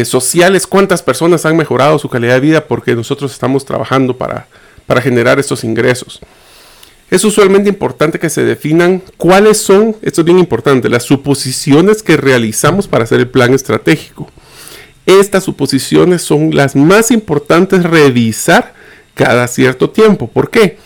sociales, 0.06 0.68
cuántas 0.68 1.02
personas 1.02 1.46
han 1.46 1.58
mejorado 1.58 2.00
su 2.00 2.10
calidad 2.10 2.36
de 2.36 2.40
vida 2.40 2.68
porque 2.68 2.96
nosotros 2.96 3.32
estamos 3.32 3.66
trabajando 3.66 4.16
para, 4.16 4.48
para 4.86 5.02
generar 5.02 5.40
estos 5.40 5.64
ingresos. 5.64 6.20
Es 7.10 7.24
usualmente 7.24 7.70
importante 7.70 8.20
que 8.20 8.30
se 8.30 8.44
definan 8.44 9.04
cuáles 9.18 9.58
son, 9.58 9.96
esto 10.02 10.22
es 10.22 10.26
bien 10.26 10.39
importante, 10.39 10.89
las 10.89 11.04
suposiciones 11.04 12.02
que 12.02 12.18
realizamos 12.18 12.88
para 12.88 13.04
hacer 13.04 13.20
el 13.20 13.28
plan 13.28 13.54
estratégico. 13.54 14.30
Estas 15.06 15.44
suposiciones 15.44 16.22
son 16.22 16.56
las 16.56 16.76
más 16.76 17.12
importantes 17.12 17.84
revisar 17.84 18.74
cada 19.13 19.48
cierto 19.48 19.89
tiempo. 19.89 20.28
¿Por 20.28 20.50
qué? 20.50 20.78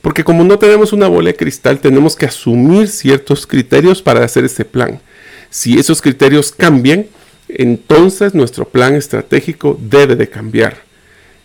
Porque 0.00 0.24
como 0.24 0.44
no 0.44 0.58
tenemos 0.58 0.92
una 0.92 1.08
bola 1.08 1.28
de 1.28 1.36
cristal, 1.36 1.78
tenemos 1.78 2.16
que 2.16 2.26
asumir 2.26 2.88
ciertos 2.88 3.46
criterios 3.46 4.02
para 4.02 4.24
hacer 4.24 4.44
ese 4.44 4.64
plan. 4.64 5.00
Si 5.50 5.78
esos 5.78 6.00
criterios 6.00 6.52
cambian, 6.52 7.06
entonces 7.48 8.34
nuestro 8.34 8.66
plan 8.66 8.94
estratégico 8.94 9.78
debe 9.80 10.16
de 10.16 10.28
cambiar. 10.28 10.78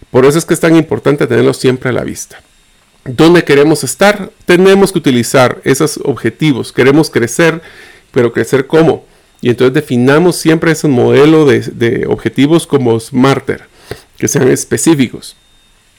Por 0.10 0.26
eso 0.26 0.38
es 0.38 0.46
que 0.46 0.54
es 0.54 0.60
tan 0.60 0.76
importante 0.76 1.28
tenerlo 1.28 1.54
siempre 1.54 1.90
a 1.90 1.94
la 1.94 2.04
vista. 2.04 2.42
¿Dónde 3.04 3.44
queremos 3.44 3.84
estar? 3.84 4.32
Tenemos 4.46 4.92
que 4.92 5.00
utilizar 5.00 5.60
esos 5.64 6.00
objetivos. 6.04 6.72
Queremos 6.72 7.10
crecer, 7.10 7.62
pero 8.12 8.32
crecer 8.32 8.68
cómo? 8.68 9.06
Y 9.42 9.50
entonces 9.50 9.74
definamos 9.74 10.36
siempre 10.36 10.72
ese 10.72 10.88
modelo 10.88 11.46
de, 11.46 12.06
objetivos 12.08 12.68
como 12.68 13.00
SMARTER, 13.00 13.64
que 14.18 14.28
sean 14.28 14.50
específicos, 14.50 15.36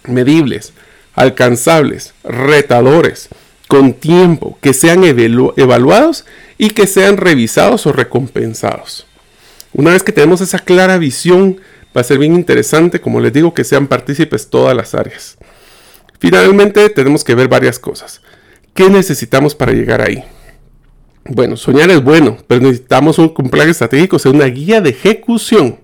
medibles, 0.07 0.73
alcanzables, 1.15 2.15
retadores, 2.23 3.29
con 3.67 3.95
tiempo, 3.95 4.59
que 4.61 4.73
sean 4.73 5.03
evaluados 5.03 6.25
y 6.57 6.71
que 6.71 6.87
sean 6.87 7.17
revisados 7.17 7.85
o 7.87 7.93
recompensados. 7.93 9.07
Una 9.73 9.91
vez 9.91 10.05
que 10.05 10.13
tenemos 10.13 10.41
esa 10.41 10.61
clara 10.61 10.99
visión, 10.99 11.61
va 11.97 12.03
a 12.03 12.05
ser 12.05 12.19
bien 12.19 12.35
interesante, 12.35 13.01
como 13.01 13.19
les 13.19 13.33
digo, 13.33 13.55
que 13.55 13.65
sean 13.65 13.89
partícipes 13.89 14.49
todas 14.49 14.77
las 14.77 14.95
áreas. 14.95 15.37
Finalmente, 16.23 16.89
tenemos 16.89 17.25
que 17.25 17.35
ver 17.35 17.49
varias 17.49 17.81
cosas. 17.81 18.21
¿Qué 18.75 18.89
necesitamos 18.89 19.57
para 19.57 19.73
llegar 19.73 20.01
ahí? 20.01 20.23
Bueno, 21.25 21.57
soñar 21.57 21.91
es 21.91 22.01
bueno, 22.01 22.39
pero 22.47 22.61
necesitamos 22.61 23.19
un, 23.19 23.35
plan 23.35 23.69
estratégico, 23.69 24.15
o 24.15 24.19
sea, 24.21 24.31
una 24.31 24.45
guía 24.45 24.81
de 24.81 24.91
ejecución, 24.91 25.81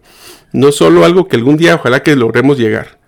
no 0.52 0.70
solo 0.70 1.04
algo 1.04 1.26
que 1.26 1.34
algún 1.34 1.56
día 1.56 1.74
ojalá 1.74 2.04
que 2.04 2.14
logremos 2.14 2.56
llegar. 2.56 3.00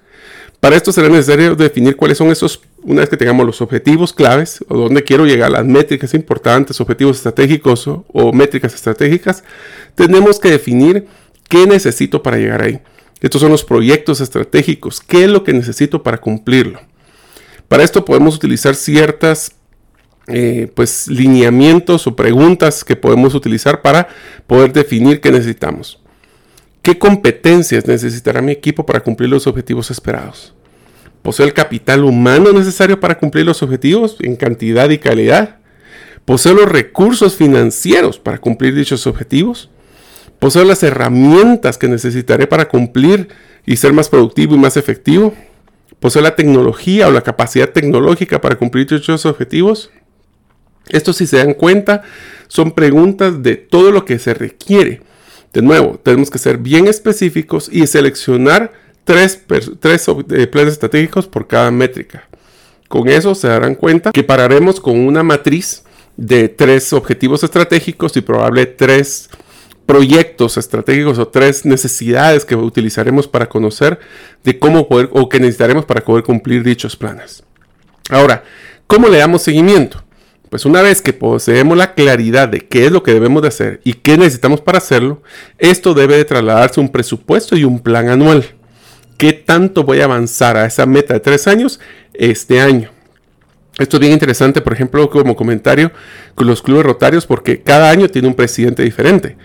Para 0.59 0.75
esto 0.75 0.91
será 0.91 1.09
necesario 1.09 1.55
definir 1.55 1.95
cuáles 1.95 2.19
son 2.19 2.33
esos, 2.33 2.63
una 2.83 3.03
vez 3.03 3.09
que 3.09 3.17
tengamos 3.17 3.47
los 3.47 3.61
objetivos 3.61 4.13
claves 4.13 4.65
o 4.67 4.77
dónde 4.77 5.05
quiero 5.05 5.25
llegar, 5.25 5.53
las 5.53 5.65
métricas 5.65 6.13
importantes, 6.15 6.81
objetivos 6.81 7.19
estratégicos 7.19 7.87
o, 7.87 8.05
o 8.09 8.33
métricas 8.33 8.75
estratégicas, 8.75 9.45
tenemos 9.95 10.41
que 10.41 10.51
definir 10.51 11.07
qué 11.49 11.65
necesito 11.69 12.25
para 12.25 12.39
llegar 12.39 12.63
ahí. 12.63 12.81
Estos 13.21 13.41
son 13.41 13.53
los 13.53 13.63
proyectos 13.63 14.21
estratégicos, 14.21 14.99
qué 14.99 15.23
es 15.23 15.31
lo 15.31 15.45
que 15.45 15.53
necesito 15.53 16.03
para 16.03 16.19
cumplirlo. 16.19 16.90
Para 17.71 17.85
esto 17.85 18.05
podemos 18.05 18.35
utilizar 18.35 18.75
ciertas 18.75 19.53
eh, 20.27 20.73
pues 20.75 21.07
lineamientos 21.07 22.05
o 22.09 22.17
preguntas 22.17 22.83
que 22.83 22.97
podemos 22.97 23.33
utilizar 23.37 23.81
para 23.81 24.09
poder 24.49 24.73
definir 24.73 25.21
qué 25.21 25.31
necesitamos. 25.31 26.03
¿Qué 26.83 26.99
competencias 26.99 27.87
necesitará 27.87 28.43
mi 28.43 28.51
equipo 28.51 28.85
para 28.85 28.99
cumplir 28.99 29.31
los 29.31 29.47
objetivos 29.47 29.89
esperados? 29.93 30.53
¿Posee 31.23 31.47
el 31.47 31.55
capital 31.55 32.03
humano 32.03 32.51
necesario 32.51 32.99
para 32.99 33.17
cumplir 33.17 33.47
los 33.47 33.63
objetivos 33.63 34.17
en 34.19 34.35
cantidad 34.35 34.91
y 34.91 34.99
calidad? 34.99 35.59
¿Posee 36.25 36.55
los 36.55 36.69
recursos 36.69 37.37
financieros 37.37 38.19
para 38.19 38.39
cumplir 38.39 38.75
dichos 38.75 39.07
objetivos? 39.07 39.71
¿Posee 40.41 40.65
las 40.65 40.83
herramientas 40.83 41.79
que 41.79 41.87
necesitaré 41.87 42.49
para 42.49 42.67
cumplir 42.67 43.29
y 43.65 43.77
ser 43.77 43.93
más 43.93 44.09
productivo 44.09 44.57
y 44.57 44.59
más 44.59 44.77
efectivo? 44.77 45.33
¿Posee 46.01 46.23
la 46.23 46.35
tecnología 46.35 47.09
o 47.09 47.13
la 47.13 47.21
capacidad 47.21 47.71
tecnológica 47.71 48.41
para 48.41 48.57
cumplir 48.57 48.87
dichos 48.87 49.27
objetivos? 49.27 49.91
Esto 50.89 51.13
si 51.13 51.27
se 51.27 51.37
dan 51.37 51.55
cuenta 51.55 52.03
son 52.49 52.73
preguntas 52.73 53.43
de 53.43 53.57
todo 53.57 53.93
lo 53.93 54.05
que 54.05 54.19
se 54.19 54.35
requiere. 54.35 55.03
De 55.53 55.63
nuevo, 55.63 56.01
tenemos 56.03 56.31
que 56.31 56.39
ser 56.39 56.59
bien 56.59 56.87
específicos 56.87 57.69
y 57.71 57.87
seleccionar 57.87 58.73
tres, 59.05 59.43
tres 59.79 60.07
eh, 60.09 60.47
planes 60.47 60.73
estratégicos 60.73 61.27
por 61.27 61.47
cada 61.47 61.71
métrica. 61.71 62.29
Con 62.89 63.09
eso 63.09 63.35
se 63.35 63.49
darán 63.49 63.75
cuenta 63.75 64.11
que 64.11 64.25
pararemos 64.25 64.81
con 64.81 64.99
una 64.99 65.23
matriz 65.23 65.85
de 66.17 66.49
tres 66.49 66.93
objetivos 66.93 67.45
estratégicos 67.45 68.17
y 68.17 68.21
probable 68.21 68.67
tres 68.67 69.29
proyectos 69.91 70.57
estratégicos 70.57 71.19
o 71.19 71.27
tres 71.27 71.65
necesidades 71.65 72.45
que 72.45 72.55
utilizaremos 72.55 73.27
para 73.27 73.49
conocer 73.49 73.99
de 74.45 74.57
cómo 74.57 74.87
poder 74.87 75.09
o 75.11 75.29
que 75.29 75.41
necesitaremos 75.41 75.85
para 75.85 76.05
poder 76.05 76.23
cumplir 76.23 76.63
dichos 76.63 76.95
planes. 76.95 77.43
Ahora, 78.09 78.45
¿cómo 78.87 79.09
le 79.09 79.19
damos 79.19 79.43
seguimiento? 79.43 80.01
Pues 80.49 80.65
una 80.65 80.81
vez 80.81 81.03
que 81.03 81.13
poseemos 81.13 81.77
la 81.77 81.95
claridad 81.95 82.49
de 82.49 82.61
qué 82.61 82.87
es 82.87 82.93
lo 82.93 83.03
que 83.03 83.13
debemos 83.13 83.43
de 83.43 83.49
hacer 83.49 83.81
y 83.83 83.95
qué 83.95 84.17
necesitamos 84.17 84.61
para 84.61 84.79
hacerlo, 84.79 85.25
esto 85.59 85.93
debe 85.93 86.19
de 86.19 86.25
trasladarse 86.25 86.79
a 86.79 86.85
un 86.85 86.93
presupuesto 86.93 87.57
y 87.57 87.65
un 87.65 87.81
plan 87.81 88.11
anual. 88.11 88.45
¿Qué 89.17 89.33
tanto 89.33 89.83
voy 89.83 90.03
a 90.03 90.05
avanzar 90.05 90.57
a 90.57 90.67
esa 90.67 90.87
meta 90.87 91.15
de 91.15 91.21
tres 91.21 91.49
años 91.49 91.81
este 92.15 92.61
año? 92.61 92.91
Esto 93.77 93.97
es 93.97 94.01
bien 94.03 94.13
interesante, 94.13 94.61
por 94.61 94.73
ejemplo, 94.73 95.11
como 95.11 95.35
comentario 95.35 95.91
con 96.37 96.47
los 96.47 96.63
clubes 96.63 96.87
rotarios, 96.87 97.27
porque 97.27 97.61
cada 97.61 97.91
año 97.91 98.09
tiene 98.09 98.29
un 98.29 98.35
presidente 98.35 98.85
diferente. 98.85 99.37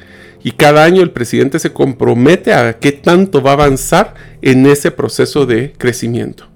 Y 0.45 0.51
cada 0.51 0.83
año 0.83 1.01
el 1.01 1.09
presidente 1.09 1.57
se 1.57 1.73
compromete 1.73 2.53
a 2.53 2.77
qué 2.77 2.91
tanto 2.91 3.41
va 3.41 3.49
a 3.49 3.53
avanzar 3.53 4.13
en 4.43 4.67
ese 4.67 4.91
proceso 4.91 5.47
de 5.47 5.73
crecimiento. 5.75 6.47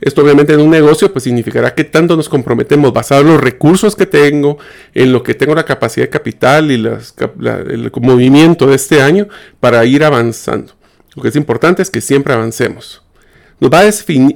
Esto 0.00 0.22
obviamente 0.22 0.52
en 0.52 0.58
un 0.58 0.70
negocio 0.70 1.12
pues 1.12 1.22
significará 1.22 1.76
que 1.76 1.84
tanto 1.84 2.16
nos 2.16 2.28
comprometemos 2.28 2.92
basado 2.92 3.20
en 3.20 3.28
los 3.28 3.40
recursos 3.40 3.94
que 3.94 4.06
tengo, 4.06 4.58
en 4.94 5.12
lo 5.12 5.22
que 5.22 5.34
tengo 5.34 5.54
la 5.54 5.64
capacidad 5.64 6.06
de 6.06 6.10
capital 6.10 6.72
y 6.72 6.74
el 6.74 7.92
movimiento 8.00 8.66
de 8.66 8.74
este 8.74 9.00
año 9.00 9.28
para 9.60 9.84
ir 9.84 10.02
avanzando. 10.02 10.72
Lo 11.14 11.22
que 11.22 11.28
es 11.28 11.36
importante 11.36 11.82
es 11.82 11.90
que 11.90 12.00
siempre 12.00 12.34
avancemos. 12.34 13.00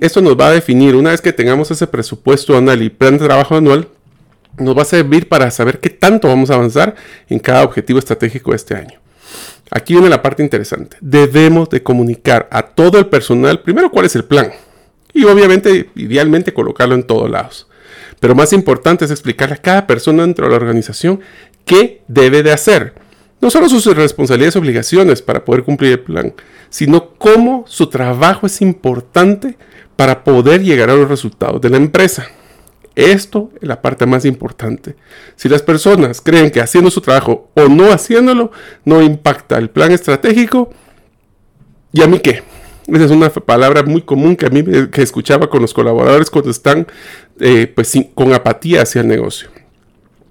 Esto 0.01 0.21
nos 0.21 0.39
va 0.39 0.47
a 0.47 0.53
definir, 0.53 0.95
una 0.95 1.11
vez 1.11 1.21
que 1.21 1.33
tengamos 1.33 1.73
ese 1.73 1.89
presupuesto 1.89 2.57
anual 2.57 2.81
y 2.81 2.91
plan 2.91 3.19
de 3.19 3.27
trabajo 3.27 3.57
anual, 3.57 3.89
nos 4.59 4.77
va 4.77 4.83
a 4.83 4.87
servir 4.87 5.29
para 5.29 5.51
saber 5.51 5.81
qué 5.81 5.91
tanto 5.91 6.29
vamos 6.29 6.51
a 6.51 6.55
avanzar 6.55 6.95
en 7.29 7.39
cada 7.39 7.65
objetivo 7.65 7.99
estratégico 7.99 8.51
de 8.51 8.57
este 8.57 8.75
año. 8.75 9.01
Aquí 9.71 9.95
viene 9.95 10.09
la 10.09 10.23
parte 10.23 10.43
interesante. 10.43 10.97
Debemos 11.01 11.69
de 11.69 11.83
comunicar 11.83 12.49
a 12.51 12.63
todo 12.63 12.99
el 12.99 13.07
personal 13.07 13.61
primero 13.61 13.91
cuál 13.91 14.07
es 14.07 14.17
el 14.17 14.25
plan 14.25 14.51
y 15.13 15.25
obviamente, 15.25 15.91
idealmente, 15.95 16.55
colocarlo 16.55 16.95
en 16.95 17.03
todos 17.03 17.31
lados. 17.31 17.67
Pero 18.21 18.35
más 18.35 18.53
importante 18.53 19.05
es 19.05 19.11
explicarle 19.11 19.55
a 19.55 19.63
cada 19.63 19.87
persona 19.87 20.23
dentro 20.23 20.47
de 20.47 20.51
la 20.51 20.57
organización 20.57 21.21
qué 21.65 22.03
debe 22.09 22.43
de 22.43 22.53
hacer. 22.53 22.95
No 23.41 23.51
solo 23.51 23.69
sus 23.69 23.85
responsabilidades 23.87 24.57
y 24.57 24.59
obligaciones 24.59 25.23
para 25.23 25.45
poder 25.45 25.63
cumplir 25.63 25.93
el 25.93 26.01
plan, 26.01 26.35
sino 26.71 27.15
cómo 27.15 27.65
su 27.69 27.89
trabajo 27.89 28.47
es 28.47 28.61
importante 28.61 29.57
para 29.97 30.25
poder 30.25 30.63
llegar 30.63 30.91
a 30.91 30.95
los 30.95 31.09
resultados 31.09 31.61
de 31.61 31.71
la 31.71 31.77
empresa. 31.77 32.27
Esto 32.99 33.53
es 33.63 33.69
la 33.69 33.81
parte 33.81 34.07
más 34.07 34.25
importante. 34.25 34.97
Si 35.37 35.49
las 35.49 35.63
personas 35.63 36.21
creen 36.21 36.51
que 36.51 36.61
haciendo 36.61 36.91
su 36.91 37.01
trabajo 37.01 37.49
o 37.55 37.69
no 37.69 37.93
haciéndolo 37.93 38.51
no 38.85 39.01
impacta 39.01 39.57
el 39.57 39.71
plan 39.71 39.93
estratégico, 39.93 40.71
¿y 41.93 42.03
a 42.03 42.09
mí 42.09 42.19
qué? 42.19 42.43
Esa 42.89 43.05
es 43.05 43.13
una 43.13 43.31
palabra 43.31 43.85
muy 43.85 44.03
común 44.03 44.35
que 44.35 44.47
a 44.47 44.49
mí 44.49 44.65
que 44.91 45.03
escuchaba 45.03 45.49
con 45.49 45.63
los 45.63 45.73
colaboradores 45.73 46.29
cuando 46.29 46.51
están 46.51 46.89
eh, 47.39 47.73
pues, 47.73 47.97
con 48.17 48.35
apatía 48.35 48.83
hacia 48.83 49.03
el 49.03 49.07
negocio. 49.07 49.49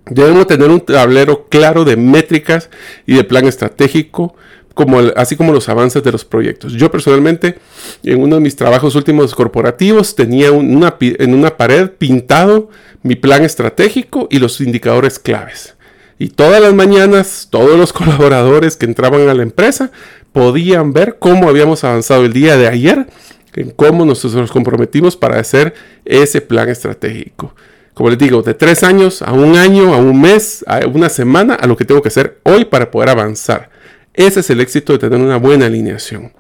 Debemos 0.06 0.46
tener 0.48 0.70
un 0.70 0.82
tablero 0.82 1.48
claro 1.48 1.86
de 1.86 1.96
métricas 1.96 2.70
y 3.06 3.16
de 3.16 3.24
plan 3.24 3.48
estratégico, 3.48 4.36
como 4.78 5.00
así 5.18 5.36
como 5.36 5.52
los 5.52 5.68
avances 5.68 6.02
de 6.02 6.12
los 6.14 6.24
proyectos. 6.24 6.72
Yo 6.74 6.90
personalmente, 6.90 7.58
en 8.04 8.22
uno 8.22 8.36
de 8.36 8.42
mis 8.42 8.56
trabajos 8.56 8.96
últimos 8.96 9.36
corporativos, 9.36 10.16
tenía 10.16 10.48
en 10.48 11.34
una 11.34 11.58
pared 11.58 11.90
pintado 11.90 12.70
mi 13.04 13.16
plan 13.16 13.44
estratégico 13.44 14.30
y 14.32 14.40
los 14.40 14.62
indicadores 14.62 15.20
claves. 15.20 15.76
Y 16.20 16.30
todas 16.30 16.62
las 16.62 16.74
mañanas, 16.74 17.48
todos 17.50 17.78
los 17.78 17.92
colaboradores 18.00 18.78
que 18.78 18.86
entraban 18.86 19.28
a 19.28 19.34
la 19.34 19.44
empresa 19.44 19.92
podían 20.32 20.94
ver 20.94 21.18
cómo 21.20 21.50
habíamos 21.50 21.84
avanzado 21.84 22.24
el 22.24 22.32
día 22.32 22.56
de 22.56 22.68
ayer, 22.68 23.08
en 23.56 23.72
cómo 23.72 24.06
nosotros 24.06 24.36
nos 24.36 24.52
comprometimos 24.52 25.18
para 25.18 25.40
hacer 25.40 25.74
ese 26.06 26.40
plan 26.40 26.70
estratégico 26.70 27.54
como 27.98 28.12
les 28.12 28.20
digo, 28.20 28.44
de 28.44 28.54
tres 28.54 28.84
años 28.84 29.24
a 29.24 29.34
un 29.34 29.56
año, 29.56 29.92
a 29.92 29.98
un 29.98 30.22
mes, 30.22 30.64
a 30.68 30.86
una 30.86 31.10
semana, 31.10 31.56
a 31.56 31.66
lo 31.66 31.76
que 31.76 31.84
tengo 31.84 32.00
que 32.00 32.10
hacer 32.10 32.40
hoy 32.44 32.64
para 32.64 32.92
poder 32.92 33.10
avanzar. 33.10 33.72
Ese 34.18 34.42
es 34.42 34.50
el 34.50 34.60
éxito 34.60 34.94
de 34.94 35.00
tener 35.00 35.20
una 35.20 35.38
buena 35.38 35.68
alineación. 35.68 36.34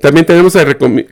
También 0.00 0.26
tenemos 0.26 0.54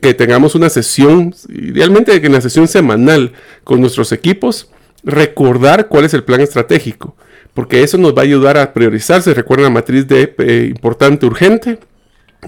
que 0.01 0.13
tengamos 0.13 0.53
una 0.53 0.69
sesión, 0.69 1.33
idealmente 1.49 2.13
en 2.13 2.31
la 2.31 2.41
sesión 2.41 2.67
semanal 2.67 3.33
con 3.63 3.81
nuestros 3.81 4.11
equipos, 4.11 4.69
recordar 5.03 5.87
cuál 5.87 6.03
es 6.05 6.13
el 6.13 6.25
plan 6.25 6.41
estratégico, 6.41 7.15
porque 7.53 7.83
eso 7.83 7.97
nos 7.97 8.13
va 8.13 8.21
a 8.21 8.25
ayudar 8.25 8.57
a 8.57 8.73
priorizar. 8.73 9.21
Si 9.21 9.33
recuerdan 9.33 9.65
la 9.65 9.69
matriz 9.71 10.07
de 10.07 10.35
eh, 10.37 10.67
importante, 10.69 11.25
urgente, 11.25 11.79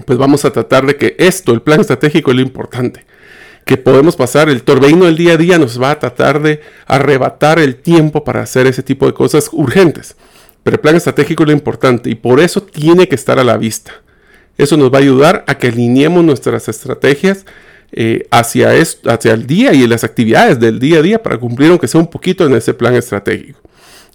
pues 0.06 0.18
vamos 0.18 0.44
a 0.44 0.52
tratar 0.52 0.86
de 0.86 0.96
que 0.96 1.16
esto, 1.18 1.52
el 1.52 1.62
plan 1.62 1.80
estratégico, 1.80 2.30
es 2.30 2.36
lo 2.36 2.42
importante 2.42 3.06
que 3.64 3.78
podemos 3.78 4.16
pasar. 4.16 4.50
El 4.50 4.62
torbellino 4.62 5.06
del 5.06 5.16
día 5.16 5.34
a 5.34 5.36
día 5.38 5.58
nos 5.58 5.80
va 5.80 5.92
a 5.92 5.98
tratar 5.98 6.42
de 6.42 6.60
arrebatar 6.86 7.58
el 7.58 7.76
tiempo 7.76 8.22
para 8.22 8.42
hacer 8.42 8.66
ese 8.66 8.82
tipo 8.82 9.06
de 9.06 9.14
cosas 9.14 9.48
urgentes. 9.52 10.16
Pero 10.62 10.74
el 10.76 10.80
plan 10.80 10.96
estratégico 10.96 11.42
es 11.42 11.48
lo 11.48 11.52
importante 11.52 12.10
y 12.10 12.14
por 12.14 12.40
eso 12.40 12.62
tiene 12.62 13.08
que 13.08 13.14
estar 13.14 13.38
a 13.38 13.44
la 13.44 13.56
vista. 13.56 13.92
Eso 14.58 14.76
nos 14.76 14.92
va 14.92 14.98
a 14.98 15.00
ayudar 15.00 15.44
a 15.46 15.56
que 15.56 15.68
alineemos 15.68 16.22
nuestras 16.24 16.68
estrategias 16.68 17.46
eh, 17.92 18.26
hacia, 18.30 18.70
hacia 18.70 19.32
el 19.32 19.46
día 19.46 19.72
y 19.72 19.86
las 19.86 20.04
actividades 20.04 20.60
del 20.60 20.78
día 20.78 20.98
a 20.98 21.02
día 21.02 21.22
para 21.22 21.38
cumplir 21.38 21.70
aunque 21.70 21.88
sea 21.88 22.00
un 22.00 22.10
poquito 22.10 22.46
en 22.46 22.54
ese 22.54 22.74
plan 22.74 22.94
estratégico. 22.94 23.60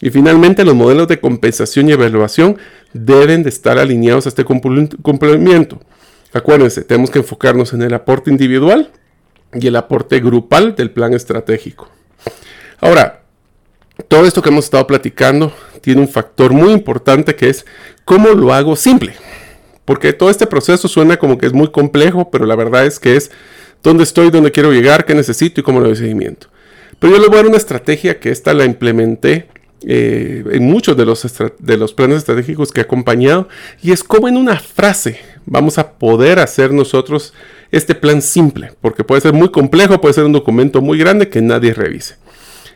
Y 0.02 0.10
finalmente 0.10 0.64
los 0.64 0.76
modelos 0.76 1.08
de 1.08 1.20
compensación 1.20 1.90
y 1.90 1.94
evaluación 1.94 2.58
deben 2.94 3.44
de 3.44 3.50
estar 3.50 3.80
alineados 3.80 4.26
a 4.26 4.30
este 4.30 4.44
cumplimiento. 4.44 5.80
Acuérdense, 6.34 6.84
tenemos 6.84 7.10
que 7.10 7.20
enfocarnos 7.20 7.74
en 7.74 7.82
el 7.82 7.94
aporte 7.94 8.30
individual, 8.30 8.92
y 9.56 9.68
el 9.68 9.76
aporte 9.76 10.20
grupal 10.20 10.76
del 10.76 10.92
plan 10.92 11.14
estratégico. 11.14 11.90
Ahora, 12.80 13.24
todo 14.08 14.26
esto 14.26 14.42
que 14.42 14.50
hemos 14.50 14.66
estado 14.66 14.86
platicando 14.88 15.54
tiene 15.82 16.02
un 16.02 16.08
factor 16.08 16.52
muy 16.52 16.72
importante 16.72 17.36
que 17.36 17.50
es 17.50 17.66
cómo 18.04 18.30
lo 18.30 18.54
hago 18.54 18.76
simple. 18.76 19.16
Porque 19.86 20.14
todo 20.14 20.30
este 20.30 20.48
proceso 20.48 20.88
suena 20.88 21.18
como 21.18 21.38
que 21.38 21.46
es 21.46 21.54
muy 21.54 21.70
complejo, 21.70 22.32
pero 22.32 22.46
la 22.46 22.56
verdad 22.56 22.86
es 22.86 23.00
que 23.00 23.16
es 23.16 23.32
dónde 23.84 24.04
estoy, 24.04 24.32
dónde 24.32 24.52
quiero 24.52 24.72
llegar, 24.74 25.06
qué 25.06 25.14
necesito 25.14 25.62
y 25.62 25.64
cómo 25.64 25.80
le 25.80 25.88
doy 25.88 25.96
seguimiento. 25.96 26.48
Pero 27.00 27.14
yo 27.14 27.22
le 27.22 27.28
voy 27.28 27.36
a 27.36 27.38
dar 27.38 27.48
una 27.48 27.58
estrategia 27.58 28.20
que 28.20 28.32
esta 28.32 28.54
la 28.54 28.66
implementé 28.66 29.48
eh, 29.88 30.44
en 30.52 30.66
muchos 30.66 30.98
de 30.98 31.06
los, 31.06 31.28
de 31.60 31.78
los 31.78 31.94
planes 31.94 32.18
estratégicos 32.18 32.72
que 32.72 32.82
he 32.82 32.84
acompañado 32.84 33.48
y 33.84 33.92
es 33.92 34.04
como 34.04 34.28
en 34.28 34.38
una 34.38 34.60
frase 34.60 35.20
vamos 35.46 35.78
a 35.78 35.92
poder 35.92 36.40
hacer 36.40 36.72
nosotros 36.72 37.34
este 37.72 37.94
plan 37.94 38.22
simple, 38.22 38.72
porque 38.82 39.04
puede 39.04 39.22
ser 39.22 39.34
muy 39.34 39.50
complejo, 39.50 40.02
puede 40.02 40.14
ser 40.14 40.24
un 40.24 40.32
documento 40.32 40.82
muy 40.82 40.98
grande 40.98 41.30
que 41.30 41.42
nadie 41.42 41.74
revise. 41.74 42.16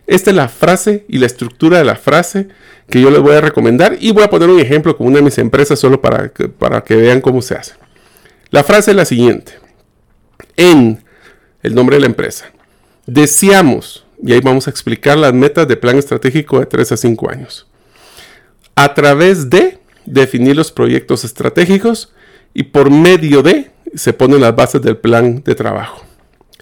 Esta 0.10 0.32
es 0.32 0.36
la 0.36 0.50
frase 0.50 1.06
y 1.08 1.20
la 1.20 1.28
estructura 1.28 1.78
de 1.78 1.84
la 1.84 1.96
frase 1.96 2.48
que 2.90 3.00
yo 3.00 3.12
les 3.12 3.22
voy 3.22 3.36
a 3.36 3.42
recomendar 3.42 3.96
y 4.00 4.12
voy 4.12 4.24
a 4.24 4.30
poner 4.32 4.50
un 4.50 4.60
ejemplo 4.60 4.98
con 4.98 5.06
una 5.06 5.18
de 5.18 5.22
mis 5.22 5.38
empresas 5.38 5.78
solo 5.78 6.02
para 6.02 6.30
que, 6.30 6.50
para 6.50 6.84
que 6.84 6.96
vean 6.96 7.22
cómo 7.22 7.44
se 7.44 7.54
hace. 7.54 7.74
La 8.50 8.64
frase 8.64 8.90
es 8.90 8.98
la 8.98 9.06
siguiente. 9.06 9.54
En 10.58 11.04
el 11.62 11.76
nombre 11.76 11.98
de 11.98 12.00
la 12.00 12.08
empresa. 12.08 12.52
Deseamos, 13.06 14.04
y 14.24 14.34
ahí 14.34 14.40
vamos 14.40 14.66
a 14.66 14.72
explicar 14.72 15.16
las 15.16 15.32
metas 15.32 15.68
de 15.68 15.78
plan 15.78 15.98
estratégico 16.00 16.60
de 16.60 16.66
3 16.66 16.92
a 16.92 16.98
5 16.98 17.30
años. 17.30 17.68
A 18.74 18.96
través 18.96 19.48
de 19.52 19.78
definir 20.08 20.56
los 20.56 20.72
proyectos 20.72 21.24
estratégicos 21.24 22.12
y 22.56 22.64
por 22.64 22.90
medio 22.90 23.44
de 23.44 23.70
se 23.94 24.14
ponen 24.14 24.42
las 24.42 24.56
bases 24.56 24.82
del 24.82 24.98
plan 24.98 25.44
de 25.44 25.54
trabajo. 25.54 26.04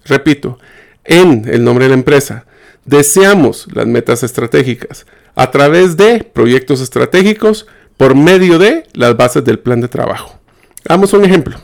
Repito, 0.04 0.60
en 1.06 1.48
el 1.48 1.64
nombre 1.64 1.86
de 1.86 1.90
la 1.90 1.96
empresa, 1.96 2.46
deseamos 2.88 3.68
las 3.74 3.86
metas 3.86 4.24
estratégicas 4.24 5.06
a 5.36 5.52
través 5.52 5.96
de 5.98 6.24
proyectos 6.24 6.82
estratégicos 6.82 7.68
por 7.98 8.16
medio 8.16 8.58
de 8.58 8.86
las 8.94 9.16
bases 9.16 9.44
del 9.44 9.60
plan 9.60 9.82
de 9.82 9.88
trabajo. 9.88 10.40
Damos 10.84 11.14
un 11.14 11.24
ejemplo. 11.24 11.58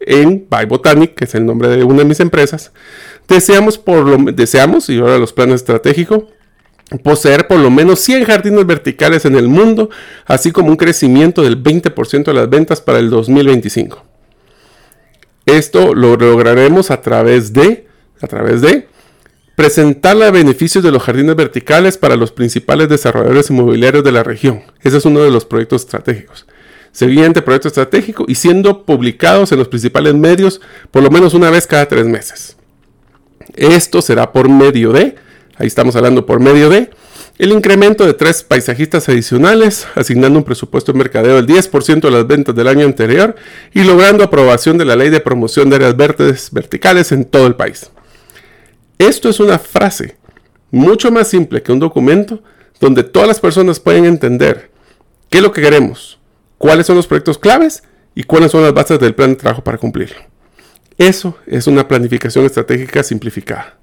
En 0.00 0.48
Botanic, 0.68 1.14
que 1.14 1.26
es 1.26 1.34
el 1.36 1.46
nombre 1.46 1.68
de 1.68 1.84
una 1.84 1.98
de 1.98 2.04
mis 2.06 2.18
empresas, 2.18 2.72
deseamos, 3.28 3.78
por 3.78 4.04
lo, 4.04 4.32
deseamos 4.32 4.88
y 4.88 4.98
ahora 4.98 5.18
los 5.18 5.32
planes 5.32 5.56
estratégicos, 5.56 6.24
poseer 7.04 7.46
por 7.46 7.58
lo 7.58 7.70
menos 7.70 8.00
100 8.00 8.24
jardines 8.24 8.66
verticales 8.66 9.24
en 9.24 9.36
el 9.36 9.46
mundo, 9.46 9.90
así 10.26 10.50
como 10.50 10.70
un 10.70 10.76
crecimiento 10.76 11.42
del 11.42 11.62
20% 11.62 12.24
de 12.24 12.34
las 12.34 12.50
ventas 12.50 12.80
para 12.80 12.98
el 12.98 13.10
2025. 13.10 14.04
Esto 15.46 15.94
lo 15.94 16.16
lograremos 16.16 16.90
a 16.90 17.00
través 17.00 17.52
de, 17.52 17.86
a 18.20 18.26
través 18.26 18.60
de 18.60 18.88
presentar 19.62 20.16
los 20.16 20.32
beneficios 20.32 20.82
de 20.82 20.90
los 20.90 21.04
jardines 21.04 21.36
verticales 21.36 21.96
para 21.96 22.16
los 22.16 22.32
principales 22.32 22.88
desarrolladores 22.88 23.48
inmobiliarios 23.48 24.02
de 24.02 24.10
la 24.10 24.24
región. 24.24 24.64
Ese 24.82 24.96
es 24.96 25.04
uno 25.04 25.20
de 25.20 25.30
los 25.30 25.44
proyectos 25.44 25.82
estratégicos. 25.82 26.46
Siguiente 26.90 27.42
proyecto 27.42 27.68
estratégico 27.68 28.24
y 28.26 28.34
siendo 28.34 28.84
publicados 28.84 29.52
en 29.52 29.60
los 29.60 29.68
principales 29.68 30.14
medios 30.14 30.60
por 30.90 31.04
lo 31.04 31.10
menos 31.10 31.32
una 31.32 31.48
vez 31.48 31.68
cada 31.68 31.86
tres 31.86 32.06
meses. 32.06 32.56
Esto 33.54 34.02
será 34.02 34.32
por 34.32 34.48
medio 34.48 34.90
de, 34.90 35.14
ahí 35.56 35.68
estamos 35.68 35.94
hablando 35.94 36.26
por 36.26 36.40
medio 36.40 36.68
de, 36.68 36.90
el 37.38 37.52
incremento 37.52 38.04
de 38.04 38.14
tres 38.14 38.42
paisajistas 38.42 39.08
adicionales, 39.08 39.86
asignando 39.94 40.40
un 40.40 40.44
presupuesto 40.44 40.90
de 40.90 40.98
mercadeo 40.98 41.36
del 41.36 41.46
10% 41.46 42.00
de 42.00 42.10
las 42.10 42.26
ventas 42.26 42.56
del 42.56 42.66
año 42.66 42.84
anterior 42.84 43.36
y 43.72 43.84
logrando 43.84 44.24
aprobación 44.24 44.76
de 44.76 44.86
la 44.86 44.96
ley 44.96 45.10
de 45.10 45.20
promoción 45.20 45.70
de 45.70 45.76
áreas 45.76 45.96
verdes 45.96 46.48
verticales 46.50 47.12
en 47.12 47.26
todo 47.26 47.46
el 47.46 47.54
país. 47.54 47.92
Esto 49.02 49.28
es 49.28 49.40
una 49.40 49.58
frase 49.58 50.16
mucho 50.70 51.10
más 51.10 51.26
simple 51.26 51.60
que 51.60 51.72
un 51.72 51.80
documento 51.80 52.40
donde 52.78 53.02
todas 53.02 53.26
las 53.26 53.40
personas 53.40 53.80
pueden 53.80 54.04
entender 54.04 54.70
qué 55.28 55.38
es 55.38 55.42
lo 55.42 55.50
que 55.50 55.60
queremos, 55.60 56.20
cuáles 56.56 56.86
son 56.86 56.94
los 56.94 57.08
proyectos 57.08 57.36
claves 57.36 57.82
y 58.14 58.22
cuáles 58.22 58.52
son 58.52 58.62
las 58.62 58.72
bases 58.72 59.00
del 59.00 59.16
plan 59.16 59.30
de 59.30 59.36
trabajo 59.36 59.64
para 59.64 59.76
cumplirlo. 59.76 60.18
Eso 60.98 61.36
es 61.48 61.66
una 61.66 61.88
planificación 61.88 62.44
estratégica 62.44 63.02
simplificada. 63.02 63.76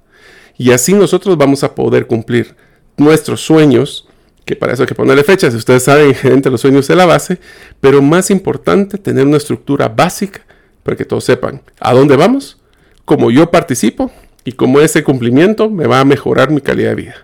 Y 0.56 0.72
así 0.72 0.94
nosotros 0.94 1.36
vamos 1.36 1.64
a 1.64 1.74
poder 1.74 2.06
cumplir 2.06 2.56
nuestros 2.96 3.42
sueños, 3.42 4.08
que 4.46 4.56
para 4.56 4.72
eso 4.72 4.84
hay 4.84 4.88
que 4.88 4.94
ponerle 4.94 5.22
fechas, 5.22 5.52
ustedes 5.52 5.82
saben, 5.82 6.16
entre 6.22 6.50
los 6.50 6.62
sueños 6.62 6.88
es 6.88 6.96
la 6.96 7.04
base, 7.04 7.38
pero 7.78 8.00
más 8.00 8.30
importante, 8.30 8.96
tener 8.96 9.26
una 9.26 9.36
estructura 9.36 9.86
básica 9.86 10.46
para 10.82 10.96
que 10.96 11.04
todos 11.04 11.24
sepan 11.24 11.60
a 11.78 11.92
dónde 11.92 12.16
vamos, 12.16 12.58
cómo 13.04 13.30
yo 13.30 13.50
participo 13.50 14.10
y 14.50 14.52
cómo 14.52 14.80
ese 14.80 15.04
cumplimiento 15.04 15.70
me 15.70 15.86
va 15.86 16.00
a 16.00 16.04
mejorar 16.04 16.50
mi 16.50 16.60
calidad 16.60 16.90
de 16.90 16.96
vida. 16.96 17.14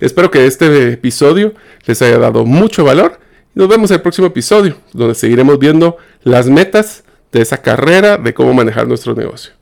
Espero 0.00 0.30
que 0.30 0.46
este 0.46 0.92
episodio 0.92 1.52
les 1.84 2.00
haya 2.00 2.16
dado 2.16 2.46
mucho 2.46 2.82
valor 2.82 3.20
y 3.54 3.58
nos 3.58 3.68
vemos 3.68 3.90
en 3.90 3.96
el 3.96 4.00
próximo 4.00 4.28
episodio, 4.28 4.78
donde 4.94 5.14
seguiremos 5.14 5.58
viendo 5.58 5.98
las 6.22 6.48
metas 6.48 7.04
de 7.30 7.42
esa 7.42 7.58
carrera 7.58 8.16
de 8.16 8.32
cómo 8.32 8.54
manejar 8.54 8.88
nuestro 8.88 9.14
negocio. 9.14 9.52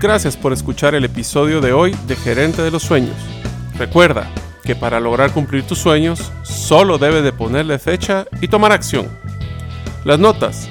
Gracias 0.00 0.36
por 0.36 0.52
escuchar 0.52 0.94
el 0.94 1.04
episodio 1.04 1.60
de 1.60 1.72
hoy 1.72 1.96
de 2.06 2.14
Gerente 2.14 2.62
de 2.62 2.70
los 2.70 2.84
Sueños. 2.84 3.16
Recuerda 3.76 4.30
que 4.62 4.76
para 4.76 5.00
lograr 5.00 5.32
cumplir 5.32 5.64
tus 5.64 5.78
sueños 5.78 6.30
solo 6.44 6.96
debes 6.98 7.24
de 7.24 7.32
ponerle 7.32 7.80
fecha 7.80 8.24
y 8.40 8.46
tomar 8.46 8.70
acción. 8.70 9.08
Las 10.04 10.20
notas 10.20 10.70